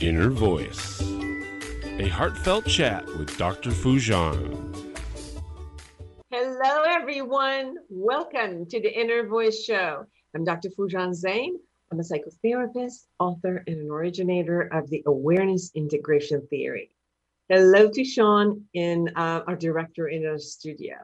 [0.00, 1.02] Inner Voice,
[1.98, 3.68] a heartfelt chat with Dr.
[3.68, 4.74] Foojan.
[6.30, 7.74] Hello, everyone.
[7.90, 10.06] Welcome to the Inner Voice Show.
[10.34, 10.70] I'm Dr.
[10.70, 11.58] Foojan Zeine.
[11.92, 16.92] I'm a psychotherapist, author, and an originator of the Awareness Integration Theory.
[17.50, 20.94] Hello to Sean in uh, our director in our studio.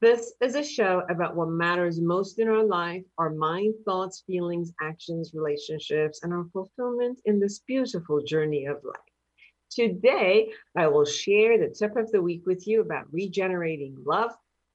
[0.00, 4.72] This is a show about what matters most in our life our mind, thoughts, feelings,
[4.80, 8.96] actions, relationships, and our fulfillment in this beautiful journey of life.
[9.70, 14.30] Today, I will share the tip of the week with you about regenerating love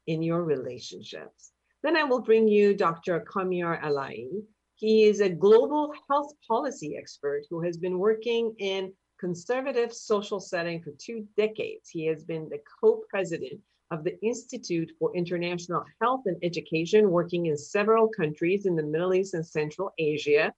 [0.05, 1.53] in your relationships.
[1.81, 3.21] Then I will bring you Dr.
[3.21, 4.27] Kamiar Alaei.
[4.75, 10.83] He is a global health policy expert who has been working in conservative social setting
[10.83, 11.89] for two decades.
[11.89, 13.59] He has been the co-president
[13.91, 19.13] of the Institute for International Health and Education, working in several countries in the Middle
[19.13, 20.53] East and Central Asia.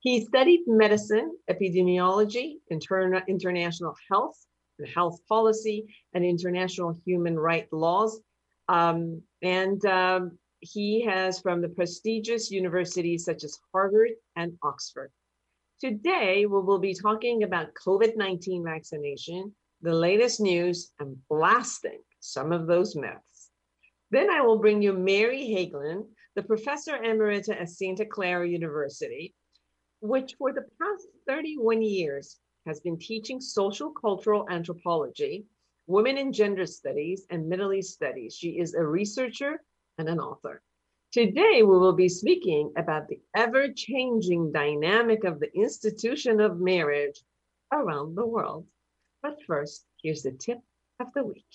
[0.00, 4.36] He studied medicine, epidemiology, interna- international health,
[4.78, 8.20] and health policy, and international human rights laws.
[8.68, 15.10] Um, and um, he has from the prestigious universities such as Harvard and Oxford.
[15.80, 22.52] Today, we will be talking about COVID 19 vaccination, the latest news, and blasting some
[22.52, 23.50] of those myths.
[24.10, 29.34] Then I will bring you Mary Hegland, the professor emerita at Santa Clara University,
[30.00, 35.46] which for the past 31 years has been teaching social cultural anthropology,
[35.86, 38.34] women and gender studies, and Middle East studies.
[38.34, 39.62] She is a researcher
[39.98, 40.62] and an author.
[41.12, 47.20] Today, we will be speaking about the ever changing dynamic of the institution of marriage
[47.72, 48.66] around the world.
[49.22, 50.58] But first, here's the tip
[51.00, 51.46] of the week.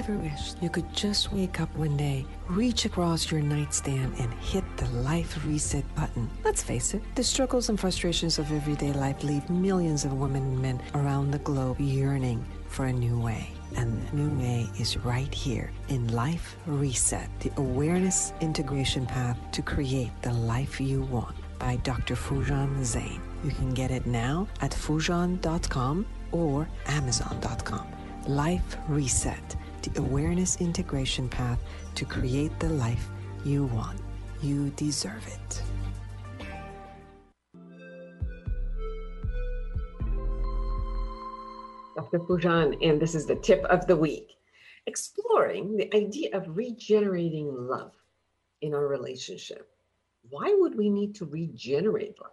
[0.00, 4.64] Ever wished you could just wake up one day, reach across your nightstand, and hit
[4.78, 6.26] the life reset button?
[6.42, 10.62] Let's face it, the struggles and frustrations of everyday life leave millions of women and
[10.62, 13.50] men around the globe yearning for a new way.
[13.76, 19.60] And the new way is right here in Life Reset, the awareness integration path to
[19.60, 22.14] create the life you want by Dr.
[22.14, 23.20] Foojan Zeine.
[23.44, 27.86] You can get it now at foojan.com or amazon.com.
[28.26, 31.60] Life Reset, the awareness integration path
[31.94, 33.08] to create the life
[33.44, 33.98] you want.
[34.42, 35.62] You deserve it.
[41.96, 42.20] Dr.
[42.20, 44.36] Foojan, and this is the tip of the week.
[44.86, 47.92] Exploring the idea of regenerating love
[48.62, 49.70] in our relationship.
[50.28, 52.30] Why would we need to regenerate love?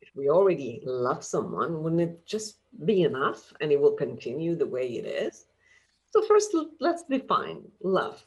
[0.00, 4.66] If we already love someone, wouldn't it just be enough and it will continue the
[4.66, 5.46] way it is?
[6.16, 8.24] So, first, let's define love.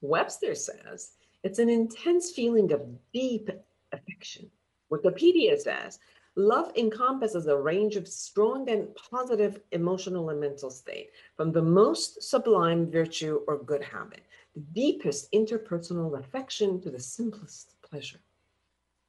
[0.00, 3.50] Webster says it's an intense feeling of deep
[3.90, 4.48] affection.
[4.92, 5.98] Wikipedia says
[6.36, 12.22] love encompasses a range of strong and positive emotional and mental state, from the most
[12.22, 18.20] sublime virtue or good habit, the deepest interpersonal affection to the simplest pleasure.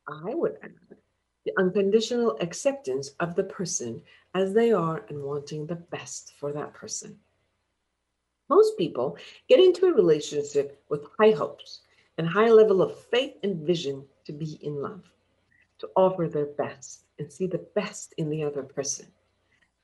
[0.08, 0.74] I would add
[1.46, 4.02] the unconditional acceptance of the person
[4.34, 7.20] as they are and wanting the best for that person.
[8.50, 9.18] Most people
[9.50, 11.82] get into a relationship with high hopes
[12.18, 15.04] and high level of faith and vision to be in love,
[15.80, 19.08] to offer their best and see the best in the other person.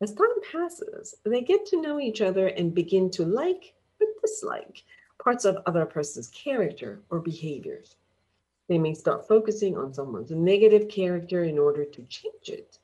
[0.02, 4.84] As time passes, they get to know each other and begin to like or dislike
[5.24, 7.96] parts of other person's character or behaviors.
[8.68, 12.80] They may start focusing on someone's negative character in order to change it.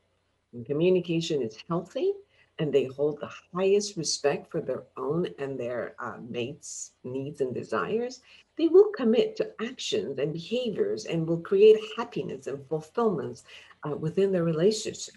[0.51, 2.13] When communication is healthy
[2.59, 7.53] and they hold the highest respect for their own and their uh, mates' needs and
[7.53, 8.21] desires,
[8.57, 13.43] they will commit to actions and behaviors and will create happiness and fulfillments
[13.83, 15.15] uh, within their relationship.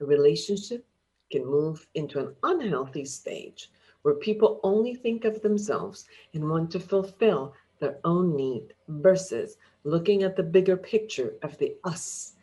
[0.00, 0.86] The relationship
[1.30, 3.70] can move into an unhealthy stage
[4.02, 10.22] where people only think of themselves and want to fulfill their own need versus looking
[10.22, 12.34] at the bigger picture of the us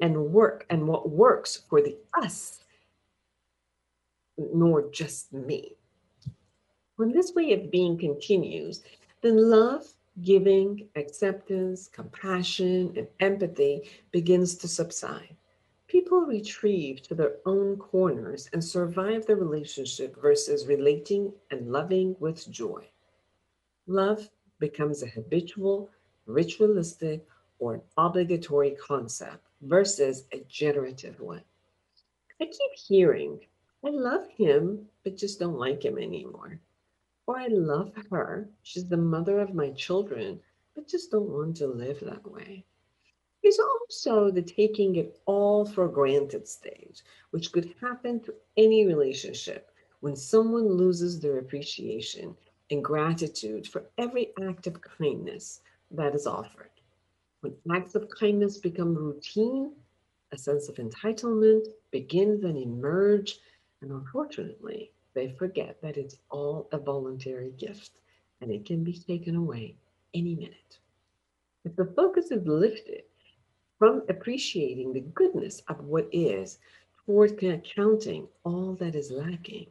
[0.00, 2.64] and work and what works for the us,
[4.38, 5.76] nor just me.
[6.96, 8.82] When this way of being continues,
[9.22, 9.86] then love,
[10.22, 15.36] giving, acceptance, compassion, and empathy begins to subside.
[15.88, 22.50] People retrieve to their own corners and survive the relationship versus relating and loving with
[22.50, 22.84] joy.
[23.86, 24.28] Love
[24.58, 25.90] becomes a habitual,
[26.26, 27.24] ritualistic,
[27.58, 31.42] or an obligatory concept versus a generative one.
[32.40, 33.40] I keep hearing,
[33.86, 36.58] I love him, but just don't like him anymore.
[37.28, 38.48] Or I love her.
[38.64, 40.40] She's the mother of my children,
[40.74, 42.64] but just don't want to live that way.
[43.44, 49.70] There's also the taking it all for granted stage, which could happen to any relationship
[50.00, 52.36] when someone loses their appreciation
[52.72, 55.60] and gratitude for every act of kindness
[55.92, 56.72] that is offered.
[57.40, 59.76] When acts of kindness become routine,
[60.32, 63.38] a sense of entitlement begins and emerge,
[63.82, 67.92] and unfortunately, they forget that it's all a voluntary gift
[68.40, 69.76] and it can be taken away
[70.14, 70.78] any minute.
[71.64, 73.02] If the focus is lifted
[73.78, 76.58] from appreciating the goodness of what is
[77.04, 79.66] toward counting all that is lacking,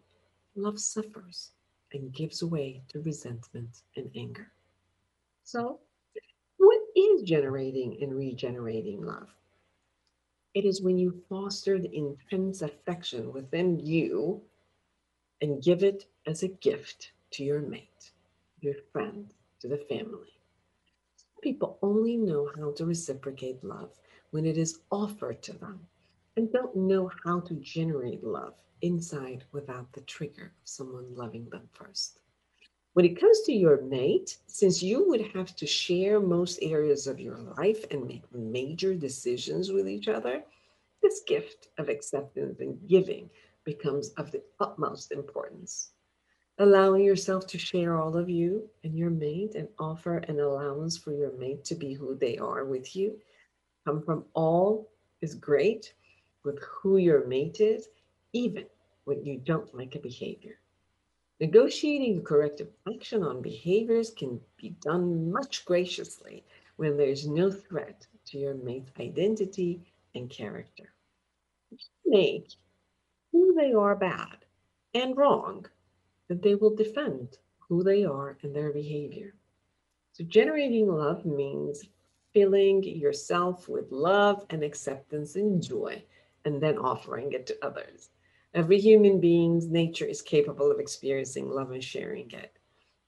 [0.55, 1.51] love suffers
[1.93, 4.51] and gives way to resentment and anger.
[5.43, 5.79] So,
[6.57, 9.29] what is generating and regenerating love?
[10.55, 14.41] It is when you foster the intense affection within you
[15.41, 18.13] and give it as a gift to your mate,
[18.61, 20.39] your friend, to the family.
[21.41, 23.99] People only know how to reciprocate love
[24.31, 25.87] when it is offered to them
[26.37, 31.67] and don't know how to generate love inside without the trigger of someone loving them
[31.73, 32.19] first.
[32.95, 37.19] When it comes to your mate, since you would have to share most areas of
[37.19, 40.45] your life and make major decisions with each other,
[41.01, 43.29] this gift of acceptance and giving
[43.65, 45.91] becomes of the utmost importance.
[46.57, 51.11] Allowing yourself to share all of you and your mate and offer an allowance for
[51.11, 53.19] your mate to be who they are with you.
[53.83, 54.89] Come from all
[55.19, 55.93] is great
[56.45, 57.89] with who your mate is,
[58.31, 58.67] even
[59.03, 60.59] when you don't like a behavior.
[61.39, 66.45] Negotiating corrective action on behaviors can be done much graciously
[66.77, 69.81] when there's no threat to your mate's identity
[70.13, 70.93] and character.
[72.05, 72.55] Mate
[73.35, 74.45] who they are bad
[74.93, 75.65] and wrong,
[76.29, 79.33] that they will defend who they are and their behavior.
[80.13, 81.83] So, generating love means
[82.31, 86.01] filling yourself with love and acceptance and joy,
[86.45, 88.09] and then offering it to others.
[88.55, 92.53] Every human being's nature is capable of experiencing love and sharing it.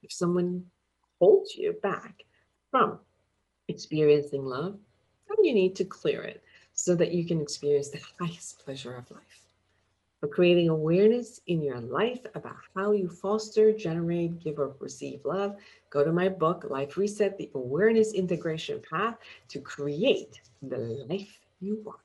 [0.03, 0.65] If someone
[1.19, 2.23] holds you back
[2.69, 2.99] from
[3.69, 4.77] experiencing love,
[5.29, 9.09] then you need to clear it so that you can experience the highest pleasure of
[9.09, 9.47] life
[10.19, 15.55] for creating awareness in your life about how you foster, generate, give, or receive love,
[15.89, 19.15] go to my book, Life Reset The Awareness Integration Path
[19.47, 21.99] to create the life you want.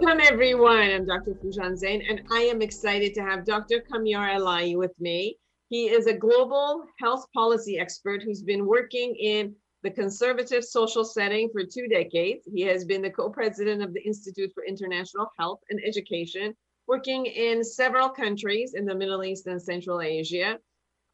[0.00, 0.90] Welcome, everyone.
[0.90, 1.32] I'm Dr.
[1.42, 3.82] Foojan Zeine, and I am excited to have Dr.
[3.90, 5.36] Kamiar Alaei with me.
[5.70, 11.50] He is a global health policy expert who's been working in the conservative social setting
[11.52, 12.46] for two decades.
[12.54, 16.54] He has been the co president of the Institute for International Health and Education,
[16.86, 20.58] working in several countries in the Middle East and Central Asia.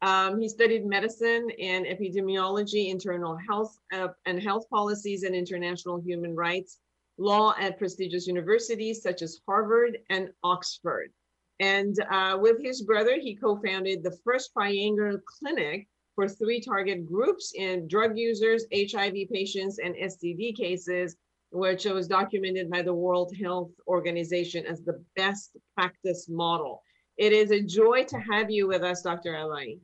[0.03, 6.35] Um, he studied medicine and epidemiology, internal health uh, and health policies, and international human
[6.35, 6.77] rights
[7.17, 11.11] law at prestigious universities such as Harvard and Oxford.
[11.59, 17.05] And uh, with his brother, he co founded the first triangular clinic for three target
[17.05, 21.15] groups in drug users, HIV patients, and STD cases,
[21.51, 26.81] which was documented by the World Health Organization as the best practice model.
[27.17, 29.33] It is a joy to have you with us, Dr.
[29.33, 29.79] Alaei.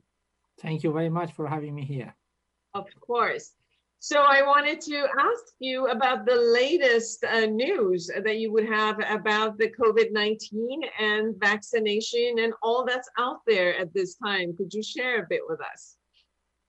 [0.60, 2.14] Thank you very much for having me here.
[2.74, 3.52] Of course.
[4.04, 8.98] So I wanted to ask you about the latest uh, news that you would have
[9.08, 14.56] about the COVID-19 and vaccination and all that's out there at this time.
[14.56, 15.98] Could you share a bit with us?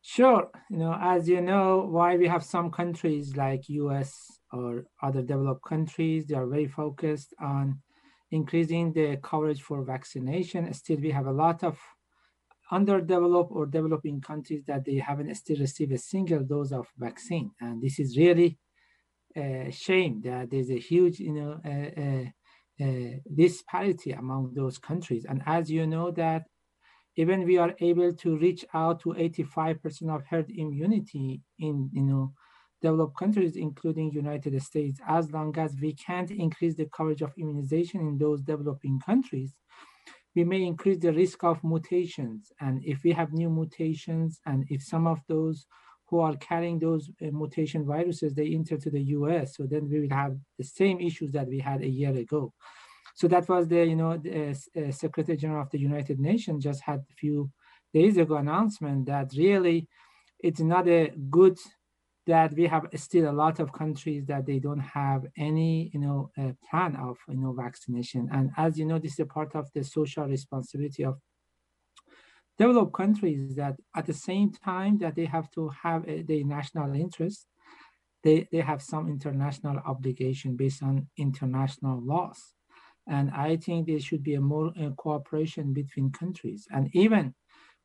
[0.04, 0.48] Sure.
[0.70, 4.14] You know, as you know, why we have some countries like US
[4.52, 7.82] or other developed countries, they are very focused on
[8.30, 10.72] increasing the coverage for vaccination.
[10.72, 11.80] Still, we have a lot of
[12.74, 17.52] underdeveloped or developing countries that they haven't still received a single dose of vaccine.
[17.62, 18.58] And this is really
[19.36, 25.26] a shame that there's a huge, you know, uh, uh, disparity among those countries.
[25.30, 26.44] And as you know that
[27.16, 32.34] even we are able to reach out to 85% of herd immunity in, you know,
[32.82, 38.02] developed countries, including United States, as long as we can't increase the coverage of immunization
[38.02, 39.54] in those developing countries,
[40.36, 42.52] we may increase the risk of mutations.
[42.60, 45.66] And if we have new mutations, and if some of those
[46.08, 50.02] who are carrying those uh, mutation viruses, they enter to the US, so then we
[50.02, 52.54] will have the same issues that we had a year ago.
[53.16, 56.82] So that was the, you know, the, uh, Secretary General of the United Nations just
[56.82, 57.52] had a few
[57.94, 59.88] days ago announcement that really
[60.40, 61.58] it's not a good
[62.26, 66.32] that we have still a lot of countries that they don't have any you know
[66.38, 68.30] uh, plan of you know vaccination.
[68.32, 71.20] And as you know this is a part of the social responsibility of
[72.58, 76.94] developed countries that at the same time that they have to have a, the national
[76.94, 77.48] interest
[78.24, 82.56] they, they have some international obligation based on international laws.
[83.06, 86.66] And i think there should be a more uh, cooperation between countries.
[86.72, 87.36] And even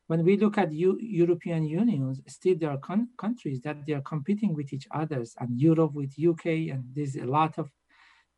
[0.09, 2.81] when we look at U- European unions, still there are
[3.25, 7.25] countries that they are competing with each others, and Europe with UK, and there's a
[7.25, 7.69] lot of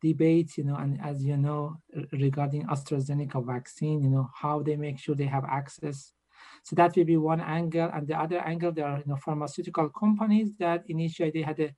[0.02, 1.76] debates, you know, and as you know,
[2.12, 6.12] regarding AstraZeneca vaccine, you know, how they make sure they have access.
[6.62, 9.88] So that will be one angle, and the other angle, there are you know pharmaceutical
[9.88, 11.70] companies that initially they had a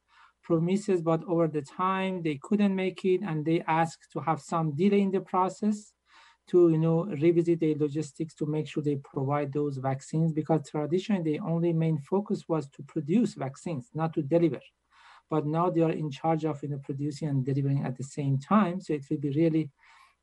[0.43, 4.75] promises, but over the time they couldn't make it, and they asked to have some
[4.75, 5.94] delay in the process
[6.49, 11.23] to you know revisit their logistics to make sure they provide those vaccines because traditionally
[11.23, 14.61] the only main focus was to produce vaccines not to deliver.
[15.31, 18.39] But now they are in charge of you know producing and delivering at the same
[18.39, 19.71] time so it will be really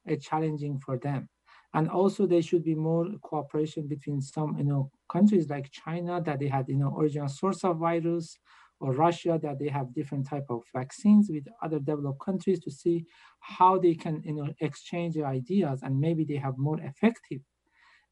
[0.09, 1.29] uh, challenging for them.
[1.73, 6.39] And also there should be more cooperation between some you know countries like china that
[6.39, 8.37] they had you know original source of virus
[8.81, 13.05] or Russia that they have different type of vaccines with other developed countries to see
[13.39, 17.41] how they can you know exchange ideas and maybe they have more effective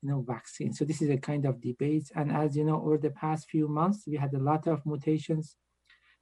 [0.02, 0.78] you know vaccines.
[0.78, 2.08] So this is a kind of debate.
[2.16, 5.56] And as you know, over the past few months, we had a lot of mutations.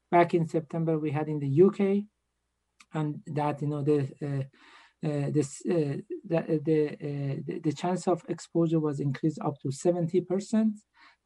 [0.09, 2.05] Back in September, we had in the UK,
[2.93, 4.43] and that you know the uh,
[5.05, 9.67] uh, this, uh, the, the, uh, the, the chance of exposure was increased up to
[9.67, 10.71] 70%.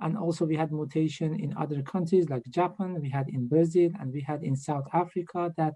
[0.01, 4.11] And also we had mutation in other countries like Japan, we had in Brazil, and
[4.11, 5.75] we had in South Africa that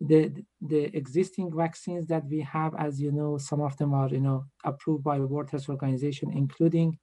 [0.00, 4.20] the the existing vaccines that we have, as you know, some of them are you
[4.20, 6.98] know approved by the World Health Organization, including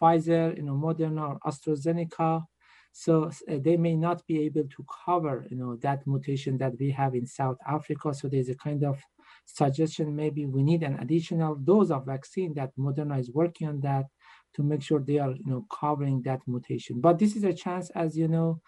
[0.00, 2.44] Pfizer, you know, Moderna or AstraZeneca.
[2.92, 6.90] So uh, they may not be able to cover you know that mutation that we
[6.90, 8.12] have in South Africa.
[8.14, 9.00] So there's a kind of
[9.46, 14.06] suggestion maybe we need an additional dose of vaccine that Moderna is working on that
[14.54, 17.00] to make sure they are you know covering that mutation.
[17.00, 18.60] But this is a chance as you know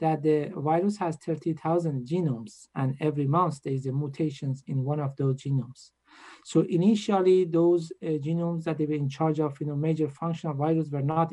[0.00, 4.98] that the virus has 30,000 genomes and every month there is a mutations in one
[4.98, 5.90] of those genomes.
[6.44, 10.56] So initially those uh, genomes that they were in charge of you know major functional
[10.56, 11.32] virus were not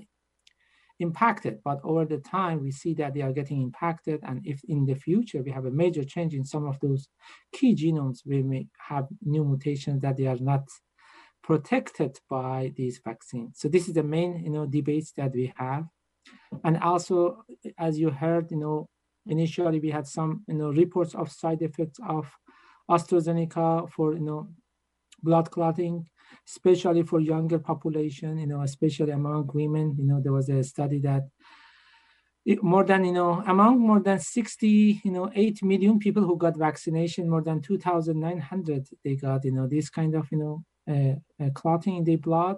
[0.99, 1.59] impacted.
[1.63, 4.19] But over the time we see that they are getting impacted.
[4.23, 7.07] And if in the future we have a major change in some of those
[7.53, 10.67] key genomes we may have new mutations that they are not
[11.47, 13.57] protected by these vaccines.
[13.57, 15.85] So this is the main, you know, debates that we have.
[16.65, 17.45] And also,
[17.77, 18.89] as you heard, you know,
[19.25, 22.29] initially we had some, you know, reports of side effects of
[22.89, 24.49] AstraZeneca for, you know,
[25.23, 26.05] blood clotting,
[26.45, 29.95] especially for younger population, you know, especially among women.
[29.97, 31.23] You know, there was a study that
[32.61, 36.55] more than you know among more than 60 you know 8 million people who got
[36.57, 40.63] vaccination more than 2900 they got you know this kind of you know
[41.55, 42.57] clotting in the blood,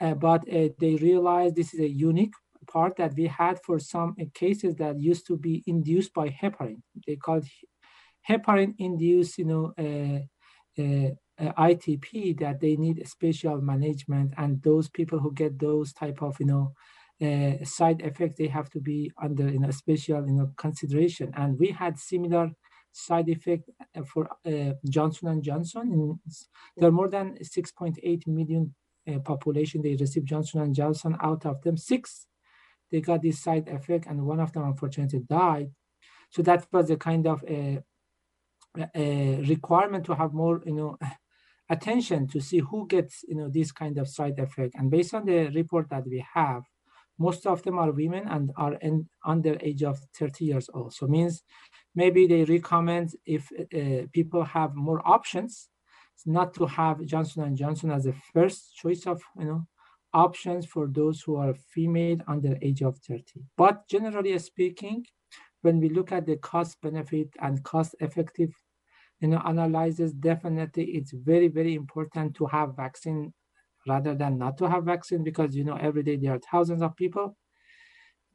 [0.00, 2.32] uh, but uh, they realized this is a unique
[2.70, 6.80] part that we had for some uh, cases that used to be induced by heparin.
[7.06, 7.44] They called
[8.28, 10.20] heparin induced, you know, uh,
[11.56, 16.46] ITP that they need special management, and those people who get those type of, you
[16.46, 16.72] know,
[17.22, 21.30] uh, side effects, they have to be under you know, special you know, consideration.
[21.36, 22.50] And we had similar
[22.92, 26.20] side effect uh, for uh, Johnson and Johnson.
[26.76, 28.74] There are more than 6.8 million
[29.08, 29.82] uh, population.
[29.82, 31.16] They receive Johnson and Johnson.
[31.22, 32.26] Out of them, six
[32.90, 35.70] they got this side effect, and one of them unfortunately died.
[36.30, 37.80] So that was a kind of a,
[38.94, 40.98] a requirement to have more, you know,
[41.70, 44.74] attention to see who gets, you know, this kind of side effect.
[44.74, 46.62] And based on the report that we have,
[47.18, 50.94] most of them are women and are in, under age of 30 years old.
[50.94, 51.42] So means
[51.94, 55.68] maybe they recommend if uh, people have more options,
[56.26, 59.66] not to have Johnson and Johnson as a first choice of you know
[60.12, 63.24] options for those who are female under age of 30.
[63.56, 65.06] But generally speaking,
[65.62, 68.50] when we look at the cost benefit and cost effective
[69.20, 73.32] you know analysis, definitely it's very very important to have vaccine
[73.86, 76.94] rather than not to have vaccine because you know every day there are thousands of
[76.96, 77.36] people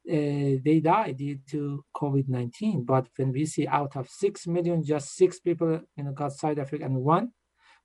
[0.07, 2.85] uh, they die due to COVID-19.
[2.85, 6.59] But when we see out of six million, just six people you know got side
[6.59, 7.31] effect and one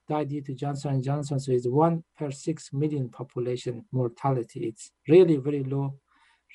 [0.08, 1.40] died due to Johnson and Johnson.
[1.40, 4.66] So it's one per six million population mortality.
[4.68, 5.94] It's really very low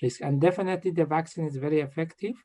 [0.02, 2.36] risk, and definitely the vaccine is very effective.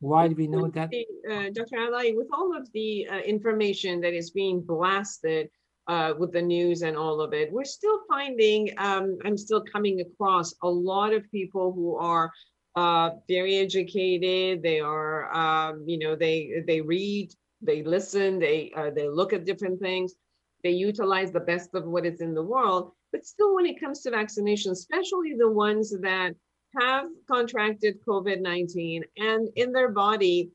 [0.00, 0.90] While we know that,
[1.28, 1.76] uh, Dr.
[1.76, 5.50] Alaei, with all of the uh, information that is being blasted
[5.88, 10.00] uh, with the news and all of it, we're still finding, um, I'm still coming
[10.00, 12.30] across a lot of people who are
[12.76, 14.62] uh, very educated.
[14.62, 17.30] They are, um, you know, they they read,
[17.62, 20.14] they listen, they uh, they look at different things,
[20.62, 22.92] they utilize the best of what is in the world.
[23.10, 26.34] But still, when it comes to vaccination, especially the ones that
[26.78, 30.50] have contracted COVID 19 and in their body,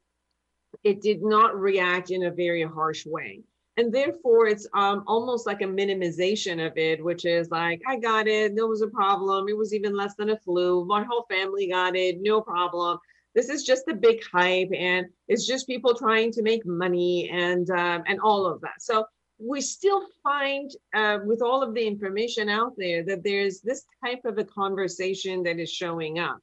[0.83, 3.41] it did not react in a very harsh way
[3.77, 8.27] and therefore it's um, almost like a minimization of it which is like i got
[8.27, 8.55] it.
[8.55, 9.47] There was a problem.
[9.49, 10.85] It was even less than a flu.
[10.85, 12.17] My whole family got it.
[12.21, 12.99] No problem.
[13.35, 17.69] This is just a big hype and it's just people trying to make money and
[17.71, 18.81] um, and all of that.
[18.81, 19.05] So
[19.39, 24.21] we still find uh, with all of the information out there that there's this type
[24.25, 26.37] of a conversation that is showing up.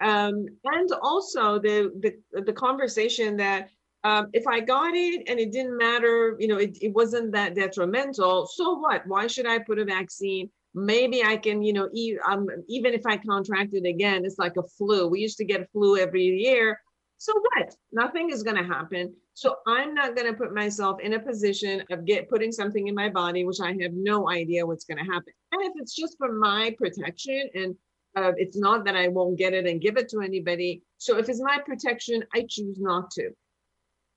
[0.00, 3.68] Um, and also the, the the conversation that
[4.04, 7.54] um, if I got it and it didn't matter, you know, it, it wasn't that
[7.54, 9.06] detrimental, so what?
[9.06, 10.50] Why should I put a vaccine?
[10.74, 14.56] Maybe I can, you know, e- um, even if I contract it again, it's like
[14.56, 15.08] a flu.
[15.08, 16.80] We used to get flu every year.
[17.18, 17.76] So what?
[17.92, 19.14] Nothing is going to happen.
[19.34, 22.94] So I'm not going to put myself in a position of get putting something in
[22.94, 25.32] my body, which I have no idea what's going to happen.
[25.52, 27.76] And if it's just for my protection and
[28.16, 30.82] uh, it's not that I won't get it and give it to anybody.
[30.98, 33.30] So if it's my protection, I choose not to.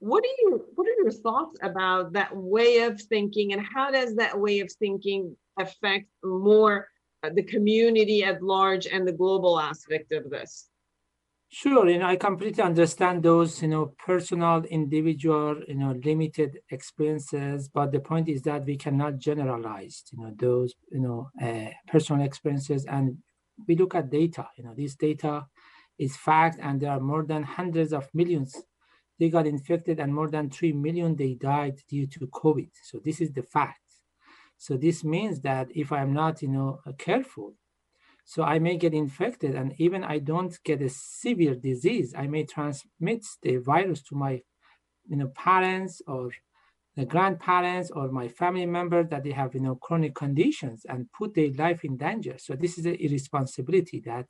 [0.06, 4.14] What are your what are your thoughts about that way of thinking, and how does
[4.18, 6.88] that way of thinking affect more
[7.24, 10.70] uh, the community at large and the global aspect of this?
[11.50, 17.68] Sure, you know, I completely understand those, you know, personal, individual, you know, limited experiences.
[17.68, 22.24] But the point is that we cannot generalize, you know, those, you know, uh, personal
[22.24, 22.86] experiences.
[22.86, 23.18] And
[23.68, 24.50] we look at data.
[24.56, 25.48] You know, this data
[25.98, 28.56] is fact, and there are more than hundreds of millions
[29.20, 32.70] they got infected and more than 3 million they died due to covid.
[32.84, 33.80] So this is the fact.
[34.58, 37.54] So this means that if i'm not you know uh, careful
[38.24, 42.44] so i may get infected and even i don't get a severe disease i may
[42.44, 44.42] transmit the virus to my
[45.08, 46.32] you know parents or
[46.96, 51.34] the grandparents or my family members that they have you know chronic conditions and put
[51.34, 52.36] their life in danger.
[52.38, 54.28] So this is an irresponsibility that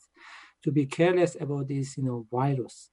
[0.63, 2.89] to be careless about this you know virus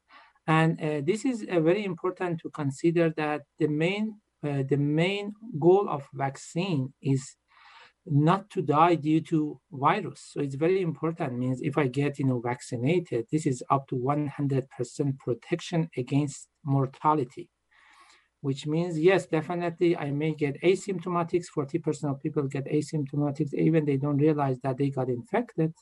[0.47, 5.33] and uh, this is uh, very important to consider that the main uh, the main
[5.61, 7.37] goal of vaccine is
[8.05, 10.31] not to die due to virus.
[10.33, 11.39] So it's very important.
[11.39, 17.49] Means if I get you know vaccinated, this is up to 100% protection against mortality,
[18.41, 21.47] which means yes, definitely I may get asymptomatics.
[21.57, 25.73] 40% of people get asymptomatics, even they don't realize that they got infected.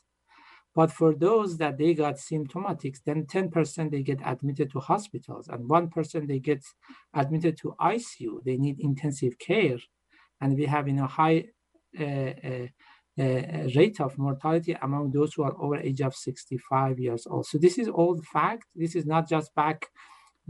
[0.73, 5.69] But for those that they got symptomatics, then 10% they get admitted to hospitals and
[5.69, 6.63] 1% they get
[7.13, 8.43] admitted to ICU.
[8.45, 9.79] They need intensive care.
[10.39, 11.45] And we have in a high
[11.99, 12.67] uh, uh,
[13.19, 17.45] uh, rate of mortality among those who are over age of 65 years old.
[17.45, 18.67] So this is old fact.
[18.73, 19.87] This is not just back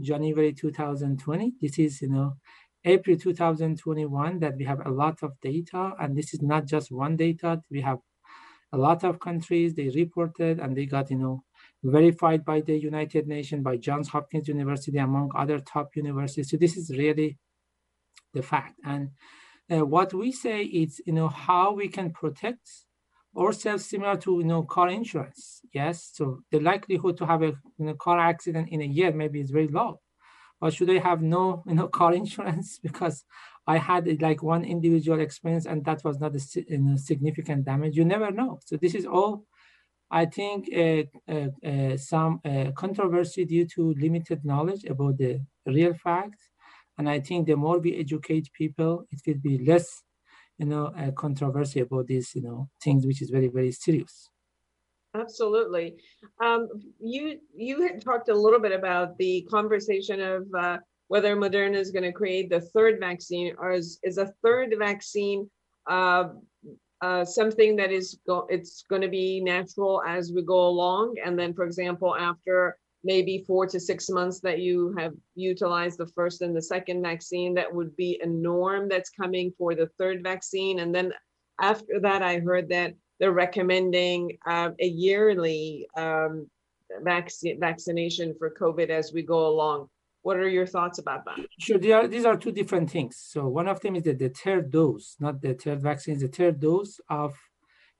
[0.00, 1.54] January 2020.
[1.60, 2.34] This is, you know,
[2.84, 5.92] April 2021 that we have a lot of data.
[5.98, 7.60] And this is not just one data.
[7.70, 7.98] We have
[8.72, 11.44] a lot of countries they reported and they got you know
[11.84, 16.50] verified by the united nations by johns hopkins university among other top universities.
[16.50, 17.38] So this is really
[18.32, 18.78] the fact.
[18.84, 19.10] And
[19.70, 22.68] uh, what we say is you know how we can protect
[23.36, 25.60] ourselves similar to you know car insurance.
[25.72, 29.40] Yes so the likelihood to have a you know, car accident in a year maybe
[29.40, 30.00] is very low.
[30.60, 32.78] But should i have no you know car insurance?
[32.82, 33.24] Because
[33.66, 37.96] I had like one individual experience and that was not a you know, significant damage.
[37.96, 38.58] You never know.
[38.64, 39.46] So this is all
[40.12, 45.94] I think uh, uh, uh, some uh, controversy due to limited knowledge about the real
[45.94, 46.50] facts.
[46.98, 50.02] And I think the more we educate people, it will be less,
[50.58, 54.28] you know, controversy about these, you know, things which is very, very serious.
[55.14, 55.94] Absolutely.
[56.42, 60.78] Um, you you had talked a little bit about the conversation of uh,
[61.12, 65.40] whether Moderna is going to create the third vaccine, or is, is a third vaccine
[65.86, 66.28] uh,
[67.02, 71.38] uh, something that is go- it's going to be natural as we go along, and
[71.38, 76.40] then, for example, after maybe four to six months that you have utilized the first
[76.40, 80.78] and the second vaccine, that would be a norm that's coming for the third vaccine,
[80.78, 81.12] and then
[81.60, 86.48] after that, I heard that they're recommending uh, a yearly um,
[87.02, 89.90] vaccine vaccination for COVID as we go along.
[90.22, 91.38] What are your thoughts about that?
[91.58, 93.16] Sure, are, these are two different things.
[93.18, 96.60] So one of them is that the third dose, not the third vaccine, the third
[96.60, 97.34] dose of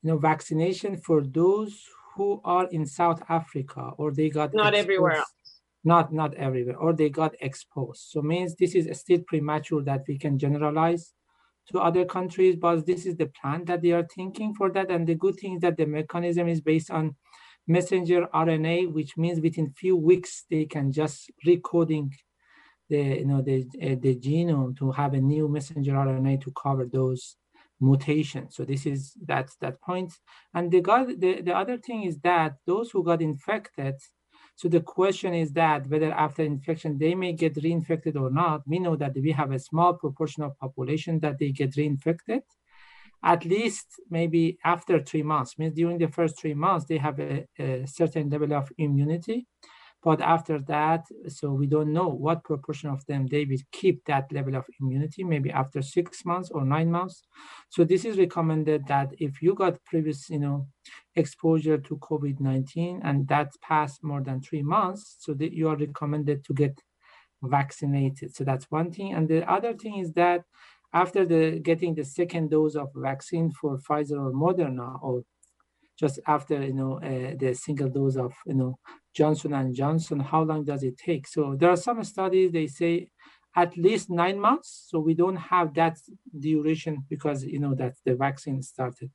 [0.02, 4.84] you know vaccination for those who are in South Africa or they got not exposed,
[4.84, 5.34] everywhere else.
[5.84, 8.02] Not not everywhere, or they got exposed.
[8.10, 11.12] So means this is still premature that we can generalize
[11.70, 14.90] to other countries, but this is the plan that they are thinking for that.
[14.90, 17.16] And the good thing is that the mechanism is based on
[17.66, 22.12] messenger RNA, which means within few weeks they can just recoding
[22.88, 26.86] the you know the uh, the genome to have a new messenger RNA to cover
[26.86, 27.36] those
[27.80, 28.56] mutations.
[28.56, 30.12] So this is that's that point.
[30.54, 30.80] And the
[31.18, 33.96] the, the other thing is that those who got infected
[34.54, 38.62] so the question is that whether after infection they may get reinfected or not.
[38.66, 42.42] We know that we have a small proportion of population that they get reinfected.
[43.24, 47.46] At least maybe after three months, means during the first three months they have a,
[47.58, 49.46] a certain level of immunity.
[50.02, 54.32] But after that, so we don't know what proportion of them they will keep that
[54.32, 57.22] level of immunity, maybe after six months or nine months.
[57.68, 60.66] So this is recommended that if you got previous, you know,
[61.14, 66.44] exposure to COVID-19 and that's passed more than three months, so that you are recommended
[66.46, 66.82] to get
[67.40, 68.34] vaccinated.
[68.34, 69.14] So that's one thing.
[69.14, 70.42] And the other thing is that
[70.92, 75.22] after the getting the second dose of vaccine for Pfizer or Moderna or
[75.98, 78.78] just after you know uh, the single dose of you know
[79.14, 81.26] Johnson and Johnson, how long does it take?
[81.26, 83.08] So there are some studies they say
[83.54, 84.86] at least nine months.
[84.88, 85.98] So we don't have that
[86.38, 89.10] duration because you know that the vaccine started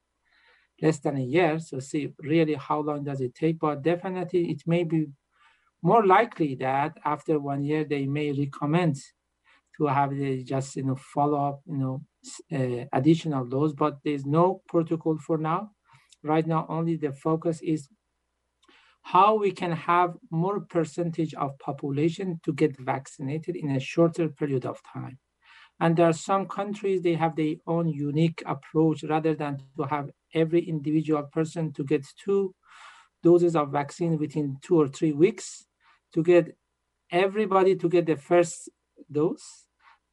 [0.82, 1.60] less than a year.
[1.60, 3.60] So see really how long does it take?
[3.60, 5.08] But definitely it may be
[5.82, 8.98] more likely that after one year they may recommend
[9.78, 12.02] to have the just you know follow up you know
[12.54, 15.72] uh, additional dose, but there's no protocol for now.
[16.24, 17.90] Right now, only the focus is
[19.04, 24.66] how we can have more percentage of population to get vaccinated in a shorter period
[24.66, 25.18] of time.
[25.80, 30.10] And there are some countries, they have their own unique approach rather than to have
[30.34, 32.54] every individual person to get two
[33.24, 35.66] doses of vaccine within two or three weeks
[36.14, 36.58] to get
[37.12, 38.70] everybody to get the first
[39.12, 39.67] dose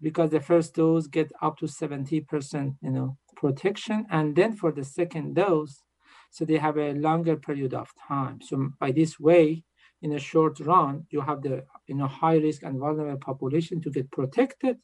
[0.04, 4.84] because the first dose get up to 70% you know protection and then for the
[4.84, 5.74] second dose
[6.34, 8.40] so they have a longer period of time.
[8.42, 9.62] So by this way,
[10.02, 13.90] in a short run, you have the you know high risk and vulnerable population to
[13.90, 14.78] get protected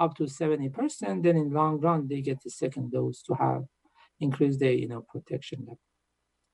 [0.00, 1.22] up to 70%.
[1.22, 3.62] Then in long run, they get the second dose to have
[4.18, 5.78] increase their you know protection level.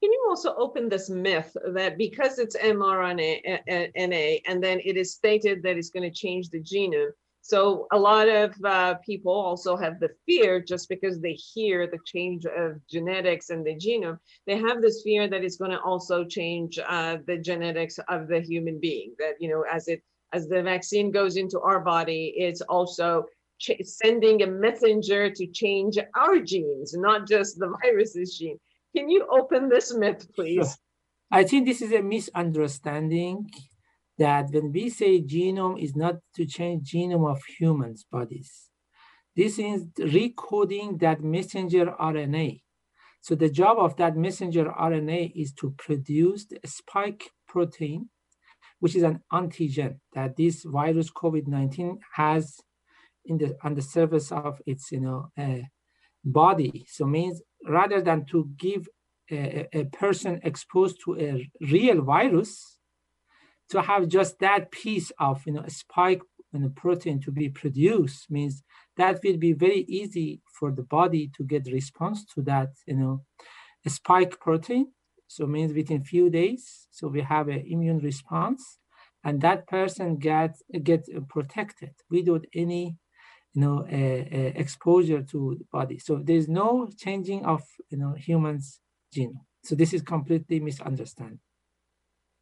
[0.02, 4.98] Can you also open this myth that because it's mRNA uh, uh, and then it
[4.98, 7.12] is stated that it's going to change the genome,
[7.46, 12.00] so a lot of uh, people also have the fear just because they hear the
[12.04, 16.24] change of genetics and the genome, they have this fear that it's going to also
[16.24, 19.14] change uh, the genetics of the human being.
[19.20, 23.26] That you know, as it as the vaccine goes into our body, it's also
[23.60, 28.58] ch- sending a messenger to change our genes, not just the virus's gene.
[28.96, 30.56] Can you open this myth, please?
[30.56, 30.74] Sure.
[31.30, 33.50] I think this is a misunderstanding
[34.18, 38.70] that when we say genome is not to change genome of humans bodies.
[39.34, 42.62] This is recoding that messenger rna
[43.20, 48.08] so the job of that messenger rna is to produce the spike protein
[48.80, 52.60] which is an antigen that this virus covid-19 has
[53.26, 55.62] in the on the surface of its you know uh,
[56.24, 56.86] body.
[56.88, 58.88] So means rather than to give
[59.30, 62.75] a, a person exposed to a real virus
[63.70, 68.30] to have just that piece of you know spike in the protein to be produced
[68.30, 68.62] means
[68.96, 73.22] that will be very easy for the body to get response to that you know
[73.86, 74.92] spike protein.
[75.28, 78.78] So means within few days so we have an immune response
[79.24, 82.96] and that person gets get protected without any
[83.54, 85.98] you know exposure to the body.
[85.98, 88.80] So there's no changing of you know humans
[89.14, 89.44] genome.
[89.64, 91.38] So this is completely misunderstood.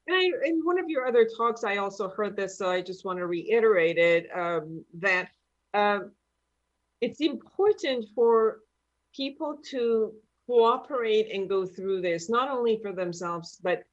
[0.07, 3.05] And I, in one of your other talks, I also heard this, so I just
[3.05, 5.29] want to reiterate it um, that
[5.73, 6.13] um,
[7.01, 8.61] it's important for
[9.15, 10.13] people to
[10.47, 13.85] cooperate and go through this, not only for themselves, but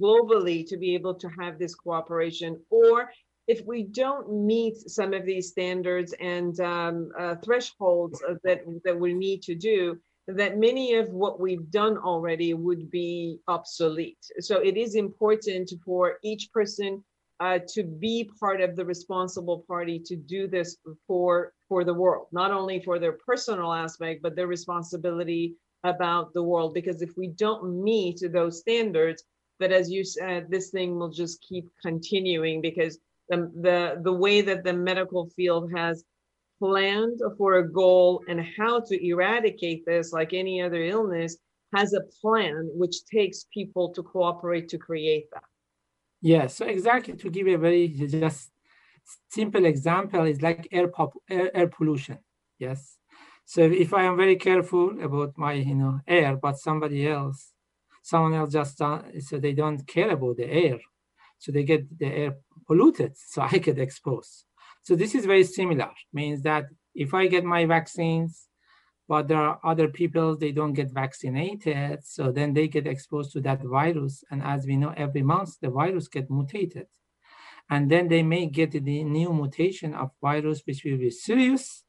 [0.00, 2.60] globally to be able to have this cooperation.
[2.70, 3.10] Or
[3.48, 9.14] if we don't meet some of these standards and um, uh, thresholds that, that we
[9.14, 14.18] need to do, that many of what we've done already would be obsolete.
[14.40, 17.02] So it is important for each person
[17.40, 22.26] uh, to be part of the responsible party to do this for for the world,
[22.32, 26.74] not only for their personal aspect, but their responsibility about the world.
[26.74, 29.22] Because if we don't meet those standards,
[29.60, 32.98] that as you said, this thing will just keep continuing because
[33.30, 36.04] the the, the way that the medical field has
[36.58, 41.38] planned for a goal and how to eradicate this, like any other illness,
[41.74, 45.44] has a plan which takes people to cooperate to create that.
[46.20, 48.50] Yeah, so exactly to give a very just
[49.30, 52.18] simple example is like air, pop, air, air pollution.
[52.58, 52.96] Yes.
[53.44, 57.52] So if I am very careful about my you know air, but somebody else,
[58.02, 60.78] someone else just so they don't care about the air,
[61.38, 64.44] so they get the air polluted, so I get exposed.
[64.88, 68.48] So this is very similar, means that if I get my vaccines,
[69.06, 73.42] but there are other people, they don't get vaccinated, so then they get exposed to
[73.42, 74.24] that virus.
[74.30, 76.86] And as we know, every month the virus get mutated.
[77.68, 81.84] And then they may get the new mutation of virus, which will be serious,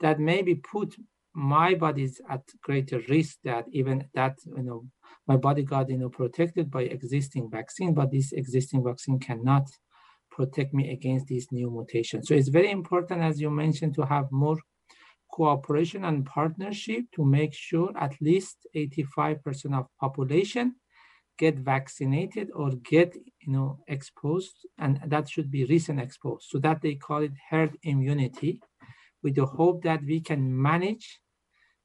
[0.00, 0.96] that maybe put
[1.32, 4.86] my body's at greater risk that even that, you know,
[5.28, 9.70] my body got, you know, protected by existing vaccine, but this existing vaccine cannot
[10.30, 12.28] protect me against these new mutations.
[12.28, 14.58] So it's very important, as you mentioned, to have more
[15.30, 20.74] cooperation and partnership to make sure at least 85% of population
[21.38, 26.82] get vaccinated or get you know exposed and that should be recent exposed so that
[26.82, 28.60] they call it herd immunity
[29.22, 31.20] with the hope that we can manage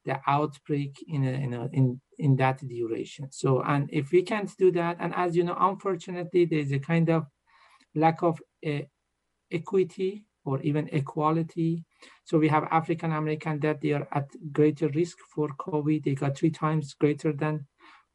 [0.03, 4.51] the outbreak in a, in, a, in in that duration so and if we can't
[4.58, 7.25] do that and as you know unfortunately there's a kind of
[7.95, 8.81] lack of uh,
[9.51, 11.84] equity or even equality.
[12.23, 16.03] So we have African American that they are at greater risk for COVID.
[16.03, 17.67] They got three times greater than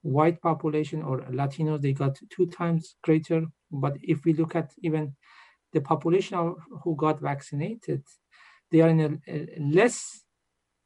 [0.02, 1.82] white population or Latinos.
[1.82, 3.46] They got two times greater.
[3.70, 5.14] But if we look at even
[5.72, 8.02] the population who got vaccinated,
[8.70, 10.22] they are in a, a less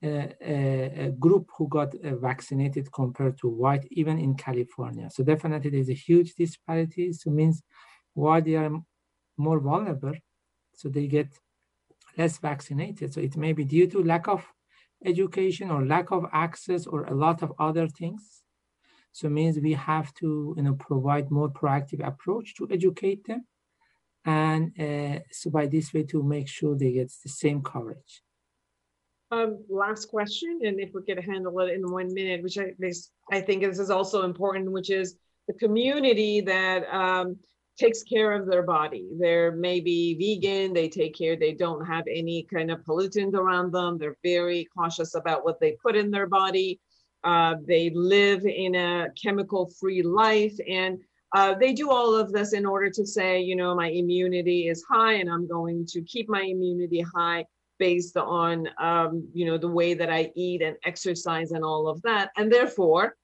[0.03, 5.09] uh, a, group who got vaccinated compared to white, even in California.
[5.11, 7.13] So definitely there's a huge disparity.
[7.13, 7.63] So means
[8.15, 8.71] why they are
[9.37, 10.15] more vulnerable,
[10.75, 11.29] so they get
[12.17, 13.13] less vaccinated.
[13.13, 14.45] So it may be due to lack of
[15.05, 18.43] education or lack of access or a lot of other things.
[19.13, 23.47] So it means we have to you know, provide more proactive approach to educate them.
[24.25, 28.23] And uh, so by this way to make sure they get the same coverage.
[29.31, 32.73] Um, last question, and if we could handle it in one minute, which I,
[33.33, 35.17] I think this is also important, which is
[35.49, 37.37] the community that um,
[37.77, 39.09] takes care of their body.
[39.19, 43.99] They're maybe vegan, they take care, they don't have any kind of pollutant around them.
[43.99, 46.81] They're very cautious about what they put in their body.
[47.25, 50.57] Uh, they live in a chemical free life.
[50.69, 50.99] And
[51.35, 54.85] uh, they do all of this in order to say, you know, my immunity is
[54.89, 57.45] high and I'm going to keep my immunity high
[57.79, 62.01] based on, um, you know, the way that I eat and exercise and all of
[62.03, 62.31] that.
[62.37, 63.17] And therefore,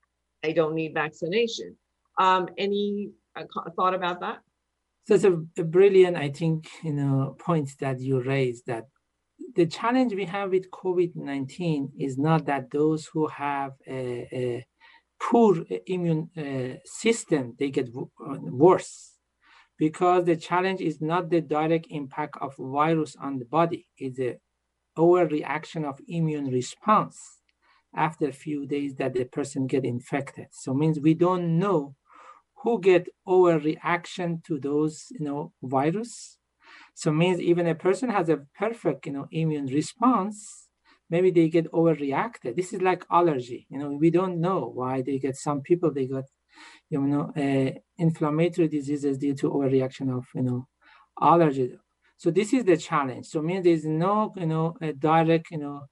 [0.42, 1.76] I don't need vaccination.
[2.18, 3.44] Um, any uh,
[3.76, 4.38] thought about that?
[5.06, 8.84] So it's a, a, brilliant, I think, you know, point that you raised that
[9.56, 14.66] the challenge we have with COVID-19 is not that those who have a, a
[15.20, 17.88] poor immune uh, system, they get
[18.18, 19.12] worse
[19.78, 24.36] because the challenge is not the direct impact of virus on the body, it's the
[24.98, 27.18] overreaction of immune response
[27.96, 30.46] after a few days that the person get infected.
[30.52, 31.96] So means we don't know
[32.62, 36.38] who get overreaction to those, you know, virus.
[36.94, 40.68] So means even a person has a perfect, you know, immune response,
[41.10, 42.56] maybe they get overreacted.
[42.56, 43.66] This is like allergy.
[43.70, 45.36] You know, we don't know why they get.
[45.36, 46.24] Some people they got,
[46.90, 50.66] you know, uh, inflammatory diseases due to overreaction of, you know,
[51.20, 51.74] allergy.
[52.18, 53.26] So this is the challenge.
[53.26, 55.86] So means there's no, you know, a direct, you know,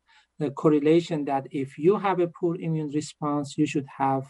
[0.56, 4.24] correlation that if you have a poor immune response, you should have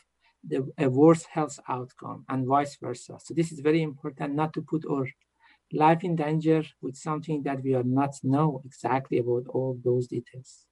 [0.47, 3.19] the, a worse health outcome and vice versa.
[3.23, 5.07] So this is very important not to put our
[5.73, 10.67] life in danger with something that we are not know exactly about all those details.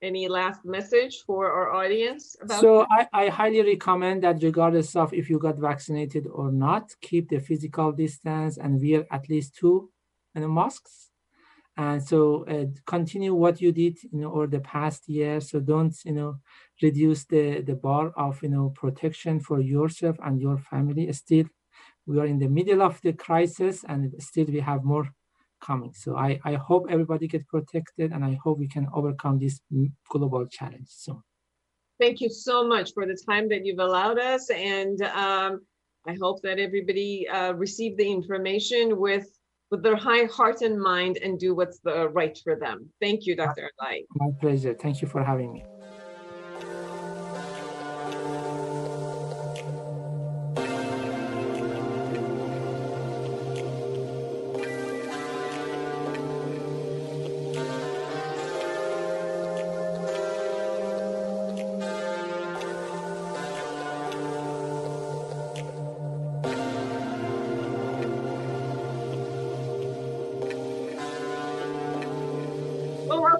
[0.00, 5.12] any last message for our audience about so I, I highly recommend that regardless of
[5.12, 9.90] if you got vaccinated or not keep the physical distance and wear at least two
[10.34, 11.07] know, masks
[11.78, 15.96] and so uh, continue what you did you know over the past year so don't
[16.04, 16.36] you know
[16.82, 21.46] reduce the the bar of you know protection for yourself and your family still
[22.06, 25.06] we are in the middle of the crisis and still we have more
[25.60, 25.92] coming.
[25.94, 29.60] So I, I hope everybody get protected and I hope we can overcome this
[30.08, 31.22] global challenge soon.
[32.00, 34.50] Thank you so much for the time that you've allowed us.
[34.50, 35.60] And um,
[36.06, 39.26] I hope that everybody uh, receive the information with
[39.70, 42.88] with their high heart and mind and do what's the right for them.
[43.00, 43.70] Thank you, Dr.
[43.80, 44.04] Alaei.
[44.14, 44.74] My pleasure.
[44.74, 45.64] Thank you for having me.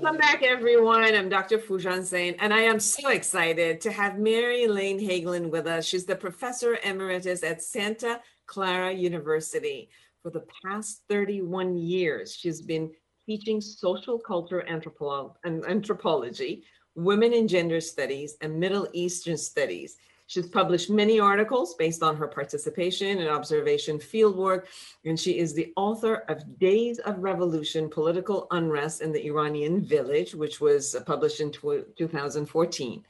[0.09, 1.15] Welcome back, everyone.
[1.15, 1.59] I'm Dr.
[1.59, 5.85] Foojan Zeine, and I am so excited to have Mary Elaine Hegland with us.
[5.85, 9.91] She's the professor emeritus at Santa Clara University.
[10.23, 12.91] For the past 31 years, she's been
[13.27, 19.99] teaching social culture anthropo- anthropology, women and gender studies, and Middle Eastern studies.
[20.29, 24.67] She's published many articles based on her participation and observation fieldwork,
[25.07, 30.35] and she is the author of Days of Revolution Political Unrest in the Iranian Village,
[30.35, 33.05] which was published in 2014.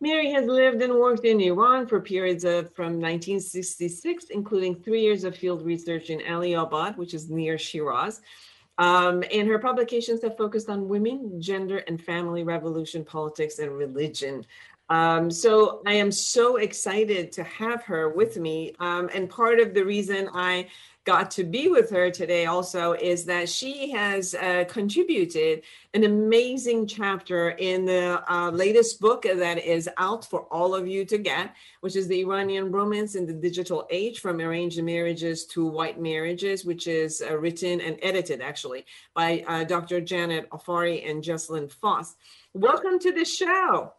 [0.00, 5.24] Mary has lived and worked in Iran for periods of from 1966, including three years
[5.24, 8.22] of field research in Aliabad, which is near Shiraz.
[8.78, 14.46] Um, and her publications have focused on women, gender, and family revolution, politics, and religion.
[14.92, 18.74] Um, so I am so excited to have her with me.
[18.78, 20.68] Um, and part of the reason I
[21.04, 25.62] got to be with her today also is that she has uh, contributed
[25.94, 31.06] an amazing chapter in the uh, latest book that is out for all of you
[31.06, 35.64] to get, which is the Iranian Romance in the Digital Age from Arranged Marriages to
[35.64, 40.02] White Marriages, which is uh, written and edited actually by uh, Dr.
[40.02, 42.18] Janet Afary and Jesilyn Faust.
[42.52, 43.94] Welcome to the show.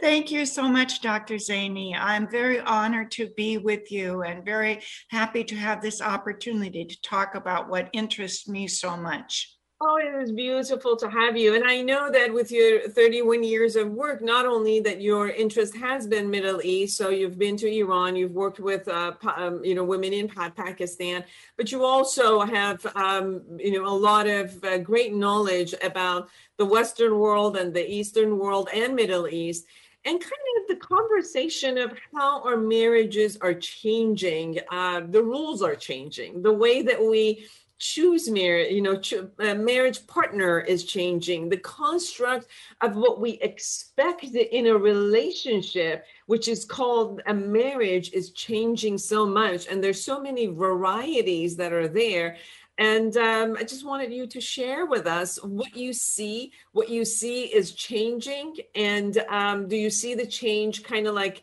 [0.00, 1.34] Thank you so much, Dr.
[1.34, 1.92] Zeine.
[1.98, 7.02] I'm very honored to be with you and very happy to have this opportunity to
[7.02, 9.56] talk about what interests me so much.
[9.80, 11.54] Oh, it was beautiful to have you.
[11.54, 15.76] And I know that with your 31 years of work, not only that your interest
[15.76, 19.76] has been Middle East, so you've been to Iran, you've worked with, uh, um, you
[19.76, 21.24] know, women in Pakistan,
[21.56, 26.64] but you also have, um, you know, a lot of uh, great knowledge about the
[26.64, 29.64] Western world and the Eastern world and Middle East
[30.04, 34.58] and kind of the conversation of how our marriages are changing.
[34.70, 36.42] Uh, the rules are changing.
[36.42, 37.46] The way that we
[37.78, 41.48] choose marriage, you know, cho- uh, marriage partner is changing.
[41.48, 42.46] The construct
[42.80, 49.24] of what we expect in a relationship, which is called a marriage, is changing so
[49.26, 49.68] much.
[49.68, 52.36] And there's so many varieties that are there
[52.78, 57.04] and um, I just wanted you to share with us what you see, what you
[57.04, 58.54] see is changing.
[58.76, 61.42] And um, do you see the change kind of like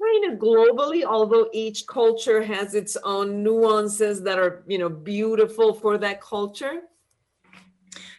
[0.00, 5.72] kind of globally, although each culture has its own nuances that are, you know, beautiful
[5.72, 6.82] for that culture?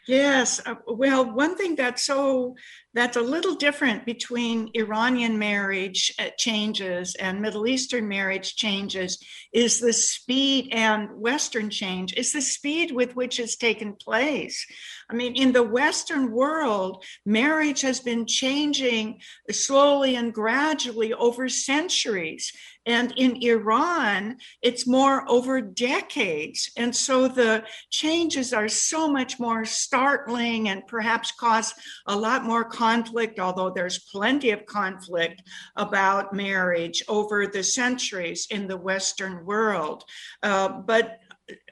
[0.07, 0.59] Yes.
[0.65, 2.55] Uh, well, one thing that's so
[2.93, 9.23] that's a little different between Iranian marriage uh, changes and Middle Eastern marriage changes
[9.53, 14.65] is the speed and Western change is the speed with which it's taken place.
[15.09, 19.21] I mean, in the Western world, marriage has been changing
[19.51, 22.51] slowly and gradually over centuries.
[22.85, 26.71] And in Iran, it's more over decades.
[26.77, 31.73] And so the changes are so much more startling and perhaps cause
[32.07, 35.43] a lot more conflict, although there's plenty of conflict
[35.75, 40.03] about marriage over the centuries in the Western world.
[40.41, 41.19] Uh, but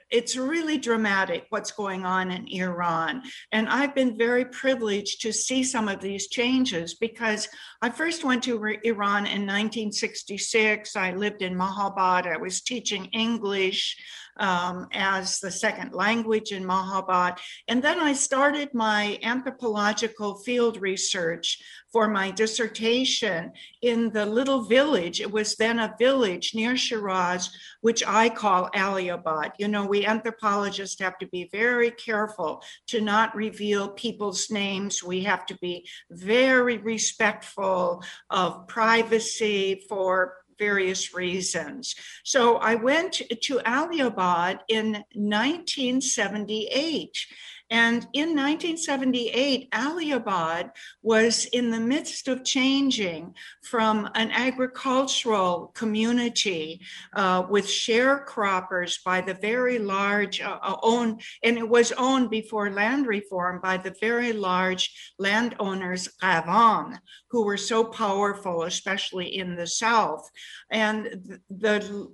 [0.09, 3.23] it's really dramatic what's going on in Iran.
[3.51, 7.47] And I've been very privileged to see some of these changes because
[7.81, 10.95] I first went to Iran in 1966.
[10.95, 12.27] I lived in Mahabad.
[12.27, 13.97] I was teaching English
[14.39, 17.37] um, as the second language in Mahabad.
[17.67, 21.59] And then I started my anthropological field research
[21.91, 25.21] for my dissertation in the little village.
[25.21, 27.49] It was then a village near Shiraz,
[27.81, 29.53] which I call Aliabad.
[29.57, 35.03] You know, we anthropologists have to be very careful to not reveal people's names.
[35.03, 41.95] We have to be very respectful of privacy for various reasons.
[42.23, 47.25] So I went to Aliabad in 1978
[47.69, 56.81] and in 1978, Aliabad was in the midst of changing from an agricultural community
[57.13, 62.69] uh, with sharecroppers by the very large uh, uh owned, and it was owned before
[62.69, 66.97] land reform by the very large landowners, Qavam,
[67.29, 70.29] who were so powerful, especially in the South.
[70.71, 72.09] And the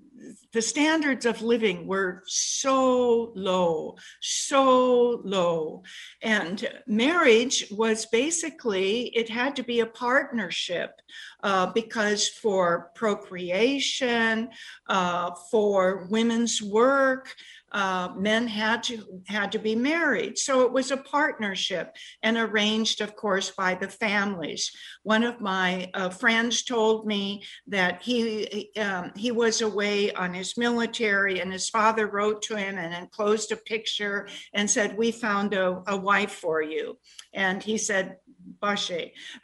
[0.51, 5.83] the standards of living were so low, so low.
[6.21, 10.91] And marriage was basically, it had to be a partnership
[11.43, 14.49] uh, because for procreation,
[14.87, 17.35] uh, for women's work,
[17.73, 20.37] uh, men had to had to be married.
[20.37, 24.71] So it was a partnership and arranged of course by the families.
[25.03, 30.57] One of my uh, friends told me that he um, he was away on his
[30.57, 35.53] military and his father wrote to him and enclosed a picture and said we found
[35.53, 36.97] a, a wife for you.
[37.33, 38.17] And he said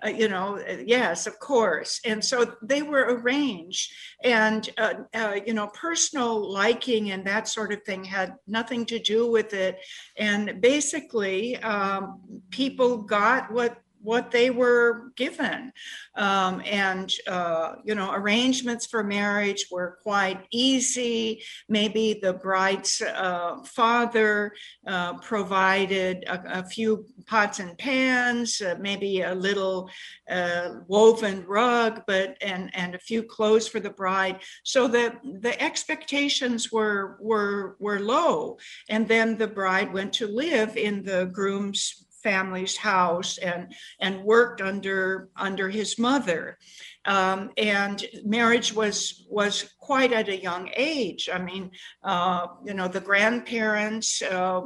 [0.04, 2.00] Uh, you know, yes, of course.
[2.06, 3.92] And so they were arranged.
[4.24, 9.00] And, uh, uh, you know, personal liking and that sort of thing had nothing to
[9.00, 9.78] do with it.
[10.18, 15.72] And basically, um, people got what what they were given.
[16.16, 21.44] Um, and, uh, you know, arrangements for marriage were quite easy.
[21.68, 24.54] Maybe the bride's uh, father
[24.88, 29.90] uh, provided a, a, few pots and pans, uh, maybe a little
[30.30, 34.40] uh, woven rug, but and and a few clothes for the bride.
[34.64, 38.58] So the the expectations were were were low,
[38.90, 44.62] and then the bride went to live in the groom's family's house and and worked
[44.62, 46.58] under under his mother.
[47.06, 51.30] Um, and marriage was was quite at a young age.
[51.32, 51.72] I mean
[52.04, 54.62] uh, you know the grandparents uh,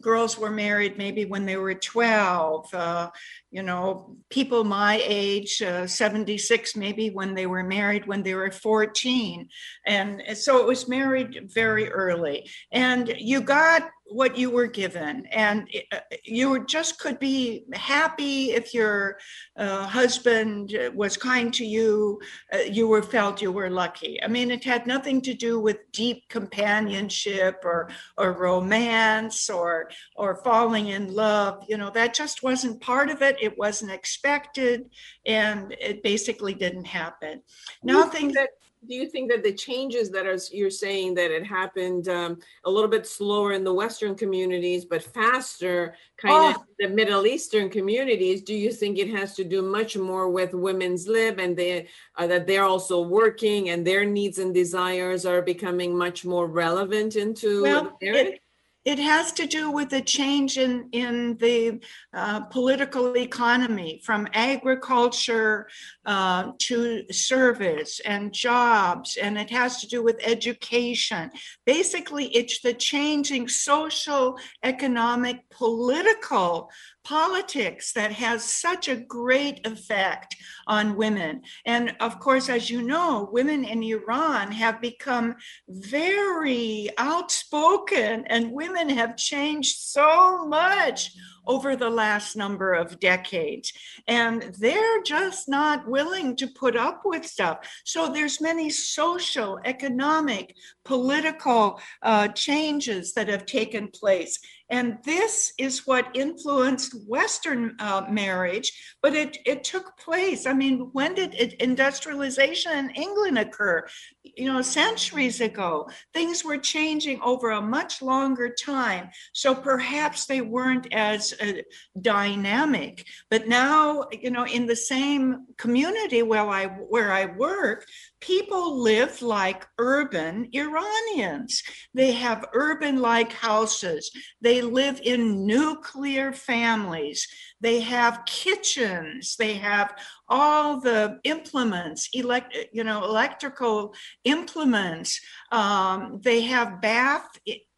[0.00, 3.10] girls were married maybe when they were 12 uh,
[3.50, 8.50] you know people my age uh, 76 maybe when they were married when they were
[8.50, 9.48] 14
[9.86, 12.48] and so it was married very early.
[12.72, 15.26] And you got what you were given.
[15.26, 19.18] And uh, you just could be happy if your
[19.56, 22.20] uh, husband was kind to you
[22.52, 24.22] uh, you were felt you were lucky.
[24.22, 30.36] I mean it had nothing to do with deep companionship or or romance or or
[30.36, 31.64] falling in love.
[31.68, 33.36] You know that just wasn't part of it.
[33.40, 34.90] It wasn't expected
[35.26, 37.42] and it basically didn't happen.
[37.82, 38.50] Now things that
[38.86, 42.70] do you think that the changes that are you're saying that it happened um, a
[42.70, 46.60] little bit slower in the western communities but faster kind oh.
[46.60, 50.54] of the middle eastern communities do you think it has to do much more with
[50.54, 55.42] women's lib and they uh, that they're also working and their needs and desires are
[55.42, 58.40] becoming much more relevant into well, it,
[58.84, 61.80] it has to do with the change in, in the
[62.14, 65.68] uh, political economy from agriculture
[66.06, 71.30] uh, to service and jobs, and it has to do with education.
[71.66, 76.70] Basically, it's the changing social, economic, political
[77.08, 80.36] politics that has such a great effect
[80.66, 81.40] on women.
[81.64, 85.36] And of course, as you know, women in Iran have become
[85.68, 91.12] very outspoken, and women have changed so much
[91.46, 93.72] over the last number of decades.
[94.06, 97.58] And they're just not willing to put up with stuff.
[97.86, 100.54] So there's many social economic
[100.84, 104.38] political uh, changes that have taken place
[104.70, 110.46] and this is what influenced Western uh, marriage, but it, it took place.
[110.46, 113.86] I mean, when did it, industrialization in England occur?
[114.22, 115.88] You know, centuries ago.
[116.12, 119.08] Things were changing over a much longer time.
[119.32, 121.62] So perhaps they weren't as uh,
[122.00, 123.06] dynamic.
[123.30, 127.86] But now, you know, in the same community where I, where I work,
[128.20, 131.62] people live like urban Iranians.
[131.94, 134.10] They have urban like houses.
[134.40, 137.26] They live in nuclear families.
[137.60, 139.36] They have kitchens.
[139.36, 139.94] They have
[140.28, 143.94] all the implements, elect, you know, electrical
[144.24, 145.20] implements.
[145.50, 147.28] Um, they have bath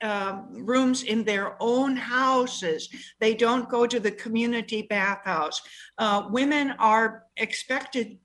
[0.02, 2.88] uh, rooms in their own houses.
[3.20, 5.60] They don't go to the community bathhouse.
[5.98, 8.18] Uh, women are expected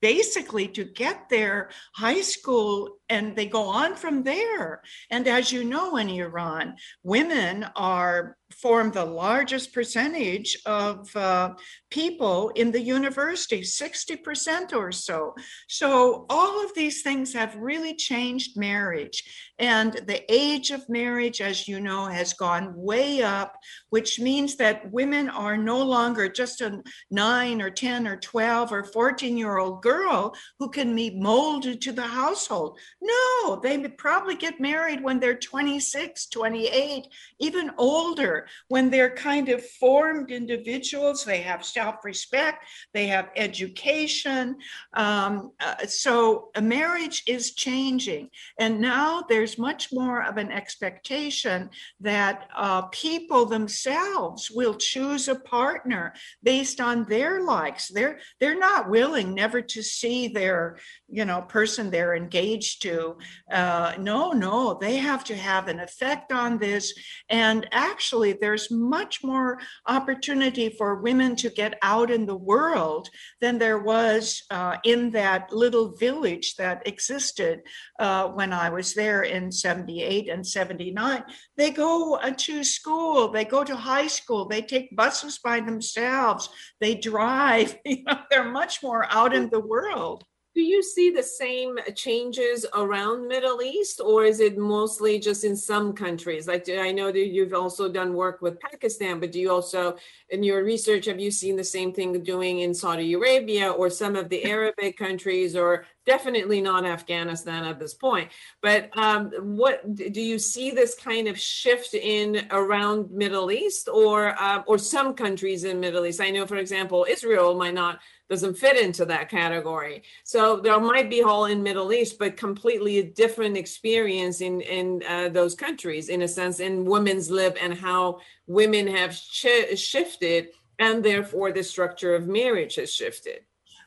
[0.00, 4.82] basically to get their high school and they go on from there.
[5.10, 11.52] And as you know, in Iran, women are form the largest percentage of uh,
[11.90, 15.34] people in the university, 60% or so.
[15.68, 19.52] So all of these things have really changed marriage.
[19.58, 23.56] And the age of marriage, as you know, has gone way up,
[23.90, 28.84] which means that women are no longer just a nine or 10 or 12 or
[28.84, 32.78] 14 year old girl who can be molded to the household.
[33.00, 37.06] No, they probably get married when they're 26, 28,
[37.38, 41.24] even older, when they're kind of formed individuals.
[41.24, 42.64] They have self respect,
[42.94, 44.56] they have education.
[44.94, 48.30] Um, uh, so a marriage is changing.
[48.58, 51.70] And now there's much more of an expectation
[52.00, 57.88] that uh, people themselves will choose a partner based on their likes.
[57.88, 63.16] They're, they're not willing never to see their you know person they're engaged to
[63.52, 66.92] uh, no no they have to have an effect on this.
[67.28, 73.08] And actually there's much more opportunity for women to get out in the world
[73.40, 77.62] than there was uh, in that little village that existed
[77.98, 81.24] uh, when i was there in 78 and 79
[81.56, 86.48] they go uh, to school they go to high school they take buses by themselves
[86.80, 90.24] they drive you know, they're much more out in the world
[90.56, 95.54] do you see the same changes around Middle East, or is it mostly just in
[95.54, 96.48] some countries?
[96.48, 99.96] Like I know that you've also done work with Pakistan, but do you also,
[100.30, 104.16] in your research, have you seen the same thing doing in Saudi Arabia or some
[104.16, 108.30] of the Arabic countries, or definitely not Afghanistan at this point?
[108.62, 114.28] But um, what do you see this kind of shift in around Middle East, or
[114.40, 116.22] uh, or some countries in Middle East?
[116.22, 120.02] I know, for example, Israel might not doesn't fit into that category.
[120.24, 125.02] So there might be all in Middle East, but completely a different experience in in
[125.08, 130.48] uh, those countries, in a sense, in women's live and how women have sh- shifted,
[130.78, 133.40] and therefore the structure of marriage has shifted.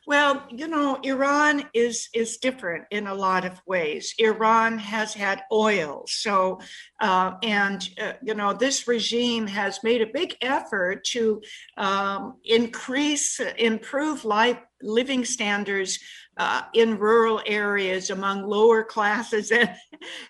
[0.09, 4.15] Well, you know, Iran is is different in a lot of ways.
[4.17, 6.61] Iran has had oil, so
[6.99, 11.43] uh, and uh, you know this regime has made a big effort to
[11.77, 15.99] um, increase, improve life living standards
[16.37, 19.51] uh, in rural areas among lower classes.
[19.59, 19.69] And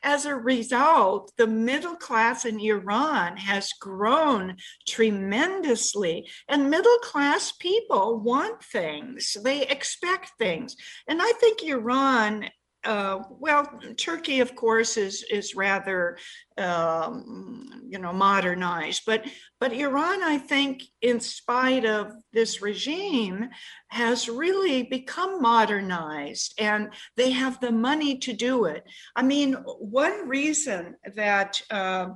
[0.01, 4.55] as a result, the middle class in Iran has grown
[4.87, 6.27] tremendously.
[6.47, 10.75] And middle class people want things, they expect things.
[11.07, 12.49] And I think Iran
[12.89, 16.17] uh, well, Turkey, of course, is is rather
[16.57, 19.27] um, you know modernized, but
[19.59, 23.49] but Iran, I think, in spite of this regime,
[23.89, 28.83] has really become modernized, and they have the money to do it.
[29.15, 32.07] I mean, one reason that uh,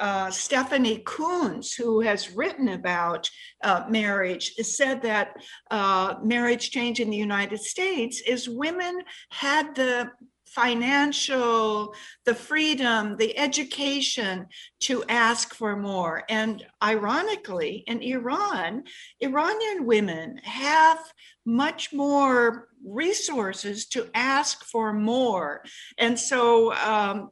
[0.00, 3.30] uh, Stephanie Coontz, who has written about
[3.62, 5.36] uh, marriage, said that
[5.70, 10.10] uh, marriage change in the United States is women had the
[10.46, 11.94] financial,
[12.24, 14.46] the freedom, the education
[14.80, 16.24] to ask for more.
[16.28, 18.82] And ironically, in Iran,
[19.20, 20.98] Iranian women have
[21.46, 25.62] much more resources to ask for more.
[25.98, 27.30] And so um,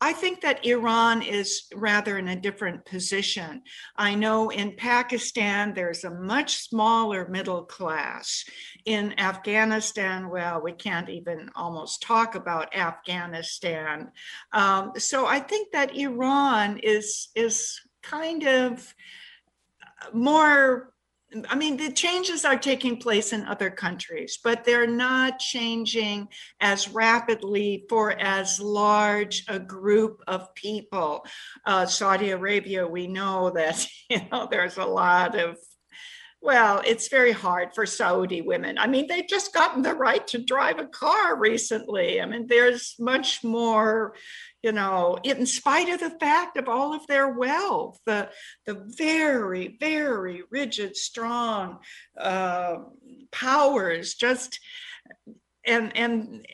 [0.00, 3.62] I think that Iran is rather in a different position.
[3.96, 8.44] I know in Pakistan, there's a much smaller middle class.
[8.84, 14.12] In Afghanistan, well, we can't even almost talk about Afghanistan.
[14.52, 18.94] Um, so I think that Iran is, is kind of
[20.12, 20.92] more
[21.50, 26.28] I mean, the changes are taking place in other countries, but they're not changing
[26.60, 31.26] as rapidly for as large a group of people.
[31.66, 35.58] Uh, Saudi Arabia, we know that you know there's a lot of
[36.40, 38.78] well, it's very hard for Saudi women.
[38.78, 42.20] I mean, they've just gotten the right to drive a car recently.
[42.20, 44.14] I mean, there's much more
[44.62, 48.28] you know, in spite of the fact of all of their wealth, the,
[48.66, 51.78] the very, very rigid, strong
[52.18, 52.76] uh,
[53.30, 54.58] powers, just
[55.64, 56.46] and and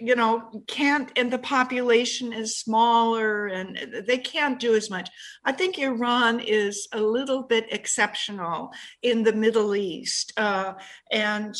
[0.00, 5.10] you know can't and the population is smaller and they can't do as much.
[5.44, 10.74] I think iran is a little bit exceptional in the middle east uh,
[11.12, 11.54] and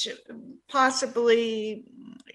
[0.69, 1.85] possibly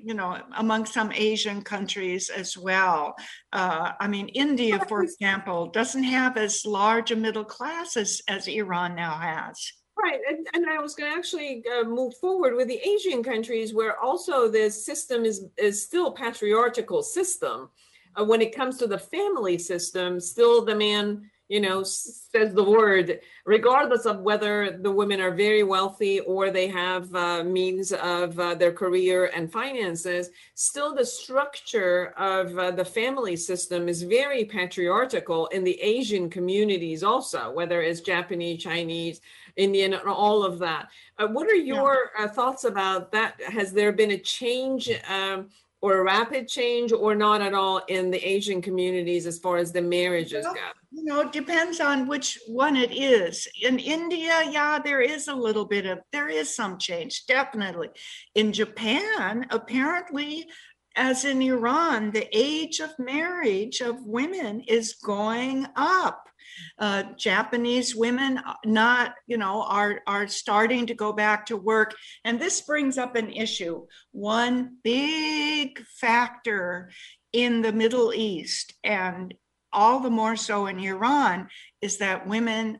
[0.03, 3.15] you know among some asian countries as well
[3.53, 8.47] uh, i mean india for example doesn't have as large a middle class as, as
[8.47, 12.69] iran now has Right, and, and I was going to actually uh, move forward with
[12.69, 17.69] the Asian countries where also the system is is still patriarchal system.
[18.15, 22.63] Uh, when it comes to the family system, still the man, you know, says the
[22.63, 28.39] word, regardless of whether the women are very wealthy or they have uh, means of
[28.39, 30.29] uh, their career and finances.
[30.53, 37.03] Still, the structure of uh, the family system is very patriarchal in the Asian communities,
[37.03, 39.19] also, whether it's Japanese, Chinese
[39.55, 40.89] Indian, and all of that.
[41.17, 42.25] Uh, what are your yeah.
[42.25, 43.41] uh, thoughts about that?
[43.41, 45.49] Has there been a change um,
[45.81, 49.71] or a rapid change or not at all in the Asian communities as far as
[49.71, 50.59] the marriages well, go?
[50.91, 53.47] You know, it depends on which one it is.
[53.61, 57.89] In India, yeah, there is a little bit of, there is some change, definitely.
[58.35, 60.47] In Japan, apparently,
[60.95, 66.28] as in Iran, the age of marriage of women is going up
[66.77, 71.95] uh, Japanese women uh, not, you know, are, are starting to go back to work.
[72.23, 73.85] And this brings up an issue.
[74.11, 76.91] One big factor
[77.33, 79.33] in the Middle East, and
[79.71, 81.47] all the more so in Iran,
[81.81, 82.79] is that women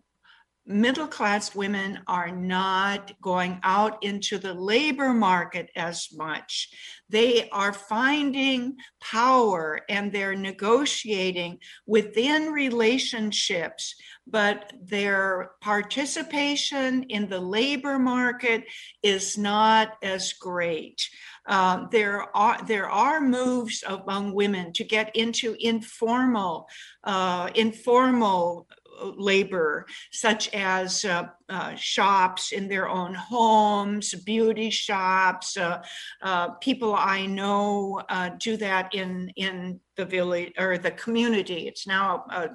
[0.70, 6.70] middle class women are not going out into the labor market as much.
[7.10, 11.58] They are finding power and they're negotiating
[11.88, 13.96] within relationships,
[14.28, 18.64] but their participation in the labor market
[19.02, 21.10] is not as great.
[21.48, 26.68] Uh, there are there are moves among women to get into informal
[27.06, 28.68] uh, informal
[29.18, 35.58] labor, such as uh, uh, shops in their own homes, beauty shops.
[35.58, 35.82] Uh,
[36.22, 41.68] uh people I know uh, do that in in the village or the community.
[41.68, 42.50] It's now a,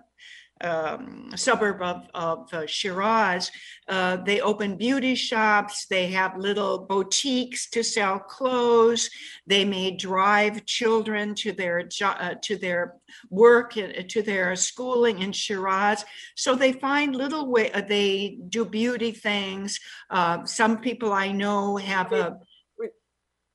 [0.65, 3.51] um, suburb of, of uh, Shiraz,
[3.89, 5.87] uh, they open beauty shops.
[5.87, 9.11] They have little boutiques to sell clothes.
[9.47, 12.95] They may drive children to their uh, to their
[13.31, 16.05] work uh, to their schooling in Shiraz.
[16.35, 17.71] So they find little way.
[17.73, 19.79] Uh, they do beauty things.
[20.11, 22.39] Uh, some people I know have a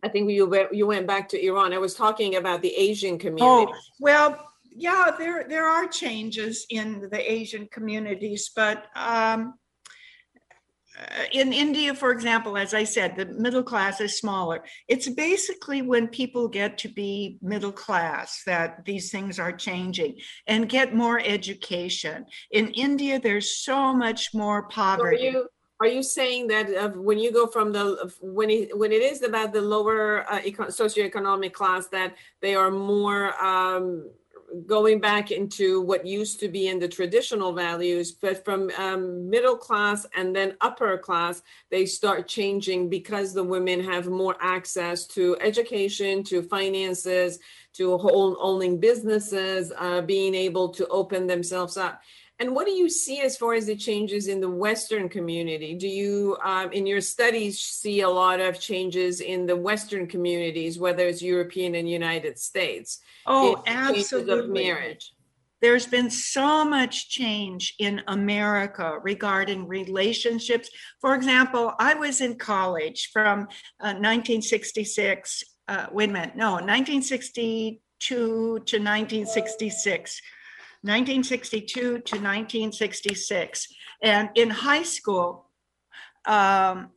[0.01, 1.73] I think you went, you went back to Iran.
[1.73, 3.69] I was talking about the Asian community.
[3.69, 9.55] Oh, well, yeah, there there are changes in the Asian communities, but um,
[10.99, 14.63] uh, in India, for example, as I said, the middle class is smaller.
[14.87, 20.17] It's basically when people get to be middle class that these things are changing
[20.47, 22.25] and get more education.
[22.51, 25.17] In India, there's so much more poverty.
[25.17, 25.47] So are you
[25.81, 29.21] are you saying that uh, when you go from the when it when it is
[29.21, 34.09] about the lower uh, eco- socioeconomic class that they are more um,
[34.65, 39.57] going back into what used to be in the traditional values, but from um, middle
[39.57, 45.37] class and then upper class, they start changing because the women have more access to
[45.39, 47.39] education, to finances,
[47.73, 47.97] to
[48.39, 52.01] owning businesses, uh, being able to open themselves up.
[52.39, 55.75] And what do you see as far as the changes in the Western community?
[55.75, 60.79] Do you, um, in your studies, see a lot of changes in the Western communities,
[60.79, 62.99] whether it's European and United States?
[63.25, 64.39] Oh, absolutely.
[64.39, 65.13] Of marriage.
[65.61, 70.69] There's been so much change in America regarding relationships.
[71.01, 73.41] For example, I was in college from
[73.81, 75.43] uh, 1966.
[75.67, 80.21] Uh, wait a minute, no, 1962 to 1966
[80.81, 83.67] 1962 to 1966.
[84.01, 85.45] And in high school,
[86.25, 86.89] um,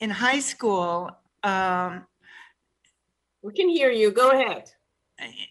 [0.00, 1.10] in high school,
[1.42, 2.06] um,
[3.42, 4.10] we can hear you.
[4.10, 4.70] Go ahead.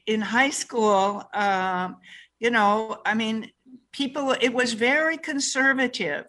[0.05, 1.97] In high school, um,
[2.39, 3.51] you know, I mean,
[3.91, 6.25] people, it was very conservative,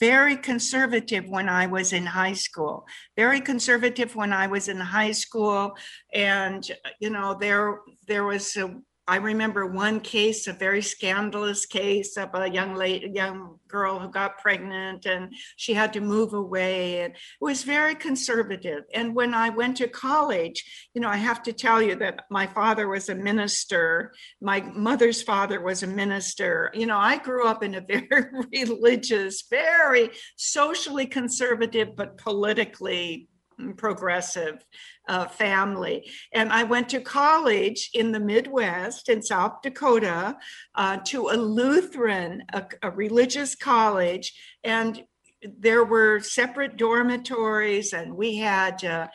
[0.00, 2.86] very conservative when I was in high school,
[3.16, 5.76] very conservative when I was in high school.
[6.12, 6.68] And,
[7.00, 8.74] you know, there, there was a,
[9.10, 14.08] I remember one case, a very scandalous case of a young lady, young girl who
[14.08, 17.00] got pregnant and she had to move away.
[17.00, 18.84] And it was very conservative.
[18.94, 20.62] And when I went to college,
[20.94, 24.12] you know, I have to tell you that my father was a minister.
[24.40, 26.70] My mother's father was a minister.
[26.72, 33.28] You know, I grew up in a very religious, very socially conservative, but politically
[33.76, 34.64] progressive
[35.08, 36.10] uh, family.
[36.32, 40.36] And I went to college in the Midwest in South Dakota
[40.74, 44.32] uh, to a Lutheran, a, a religious college.
[44.64, 45.04] And
[45.42, 49.08] there were separate dormitories and we had uh,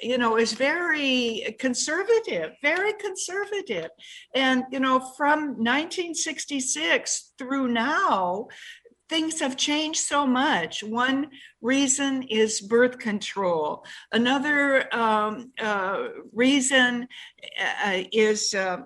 [0.00, 3.90] you know it was very conservative very conservative
[4.34, 8.46] and you know from 1966 through now
[9.12, 10.82] things have changed so much.
[10.82, 11.28] One
[11.60, 13.84] reason is birth control.
[14.10, 17.06] Another um, uh, reason
[17.84, 18.78] uh, is uh,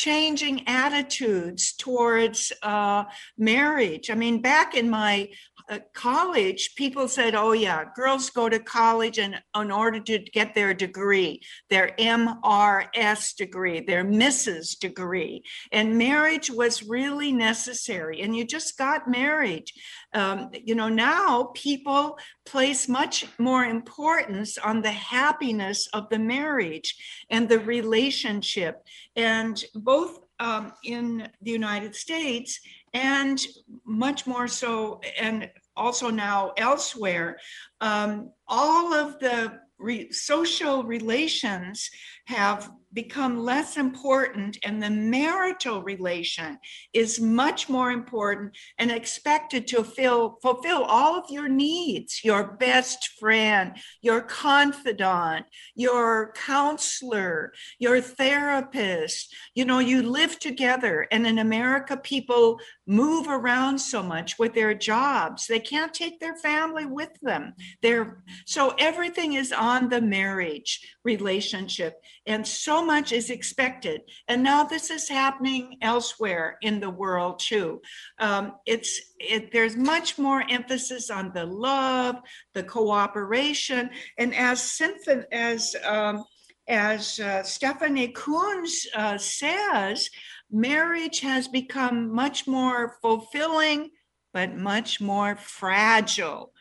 [0.00, 3.04] changing attitudes towards uh,
[3.36, 4.10] marriage.
[4.10, 5.28] I mean, back in my
[5.68, 10.54] uh, college, people said, oh, yeah, girls go to college and in order to get
[10.54, 14.78] their degree, their MRS degree, their Mrs.
[14.78, 15.42] degree.
[15.70, 18.22] And marriage was really necessary.
[18.22, 19.66] And you just got married.
[20.12, 26.96] Um, you know, now people place much more importance on the happiness of the marriage
[27.30, 28.84] and the relationship.
[29.14, 32.60] And both um, in the United States
[32.92, 33.40] and
[33.84, 37.38] much more so, and also now elsewhere,
[37.80, 41.90] um, all of the re- social relations
[42.30, 46.58] have become less important and the marital relation
[46.92, 53.10] is much more important and expected to fill, fulfill all of your needs your best
[53.20, 59.34] friend your confidant your counselor your therapist.
[59.54, 62.58] You know you live together and in america people
[62.90, 65.46] move around so much with their jobs.
[65.46, 67.54] They can't take their family with them.
[67.82, 71.94] They're so everything is on the marriage relationship
[72.26, 74.02] and so much is expected.
[74.28, 77.80] And now this is happening elsewhere in the world too.
[78.18, 82.16] Um, it's it, there's much more emphasis on the love,
[82.54, 86.24] the cooperation, and as Cynthia, as um,
[86.68, 90.08] as uh, Stephanie Coontz uh, says,
[90.50, 93.90] marriage has become much more fulfilling,
[94.32, 96.52] but much more fragile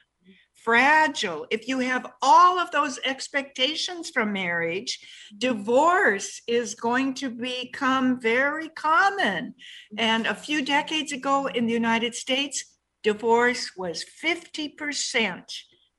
[0.63, 1.45] fragile.
[1.49, 4.99] If you have all of those expectations from marriage,
[5.37, 9.55] divorce is going to become very common.
[9.97, 15.43] And a few decades ago in the United States, divorce was 50%.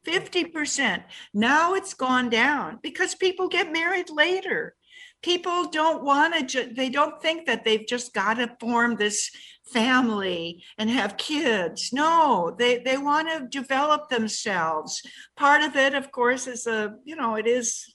[0.07, 1.03] 50%.
[1.35, 4.75] Now it's gone down because people get married later.
[5.23, 9.31] People don't want to, ju- they don't think that they've just got to form this
[9.73, 11.93] family and have kids.
[11.93, 15.03] No, they, they want to develop themselves.
[15.37, 17.95] Part of it, of course, is a, you know, it is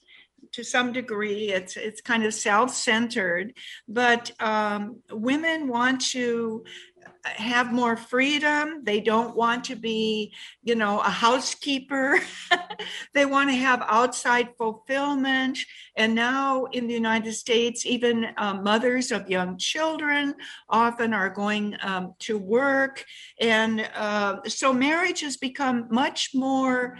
[0.52, 3.52] to some degree it's it's kind of self-centered
[3.88, 6.64] but um, women want to
[7.24, 8.82] have more freedom.
[8.84, 12.18] They don't want to be, you know, a housekeeper.
[13.14, 15.58] they want to have outside fulfillment.
[15.96, 20.34] And now in the United States, even uh, mothers of young children
[20.68, 23.04] often are going um, to work.
[23.40, 26.98] And uh, so marriage has become much more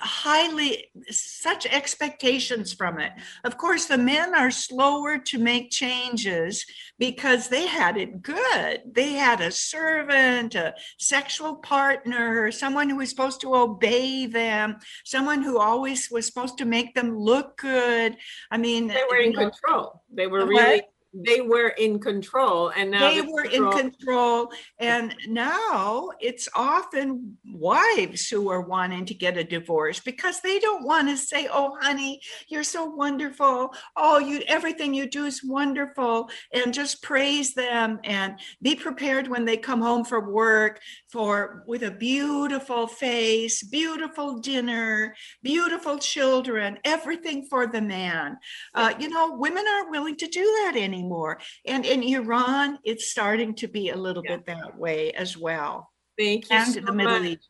[0.00, 3.12] highly such expectations from it.
[3.44, 6.64] Of course the men are slower to make changes
[6.98, 8.82] because they had it good.
[8.90, 15.42] They had a servant a sexual partner someone who was supposed to obey them someone
[15.42, 18.16] who always was supposed to make them look good.
[18.50, 20.02] I mean they were in control.
[20.12, 20.82] They were really
[21.14, 27.36] they were in control and now they were control- in control and now it's often
[27.52, 31.76] wives who are wanting to get a divorce because they don't want to say oh
[31.80, 33.74] honey you're so wonderful.
[33.96, 39.44] Oh you everything you do is wonderful and just praise them and be prepared when
[39.44, 47.46] they come home from work for with a beautiful face beautiful dinner beautiful children everything
[47.50, 48.38] for the man.
[48.74, 51.38] Uh, you know women aren't willing to do that anymore anymore.
[51.66, 54.36] And in Iran, it's starting to be a little yeah.
[54.36, 55.90] bit that way as well.
[56.18, 56.56] Thank you.
[56.56, 57.28] And so the Middle much.
[57.28, 57.48] East.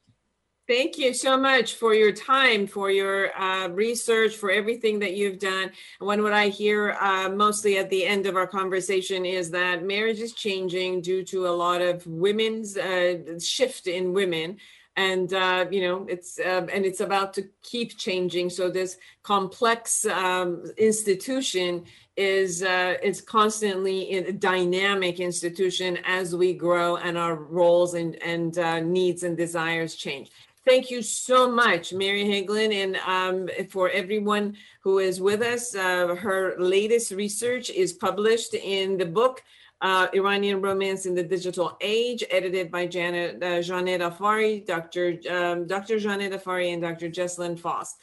[0.69, 5.41] Thank you so much for your time, for your uh, research, for everything that you've
[5.41, 5.73] done.
[6.01, 10.21] And what I hear uh, mostly at the end of our conversation is that marriage
[10.21, 14.59] is changing due to a lot of women's uh, shift in women
[14.97, 20.05] and uh, you know it's uh, and it's about to keep changing so this complex
[20.07, 21.85] um, institution
[22.17, 28.59] is uh, is constantly a dynamic institution as we grow and our roles and and
[28.59, 30.31] uh, needs and desires change.
[30.65, 35.75] Thank you so much, Mary Hegland, and um, for everyone who is with us.
[35.75, 39.43] Uh, her latest research is published in the book
[39.83, 45.19] uh, Iranian Romance in the Digital Age, edited by Janet uh, Janet Afary, Dr.
[45.29, 45.99] Um, Dr.
[45.99, 47.11] Janet Afary, and Dr.
[47.11, 47.99] Jesilyn Faust.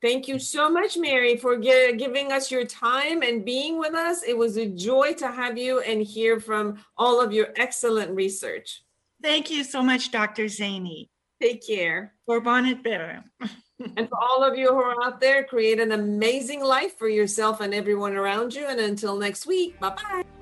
[0.00, 4.22] Thank you so much, Mary, for gi- giving us your time and being with us.
[4.22, 8.84] It was a joy to have you and hear from all of your excellent research.
[9.22, 10.44] Thank you so much, Dr.
[10.44, 11.08] Zeine.
[11.42, 12.14] Take care.
[12.28, 13.24] Qurbanit berem.
[13.96, 17.60] And for all of you who are out there, create an amazing life for yourself
[17.60, 18.66] and everyone around you.
[18.66, 20.33] And until next week, bye bye.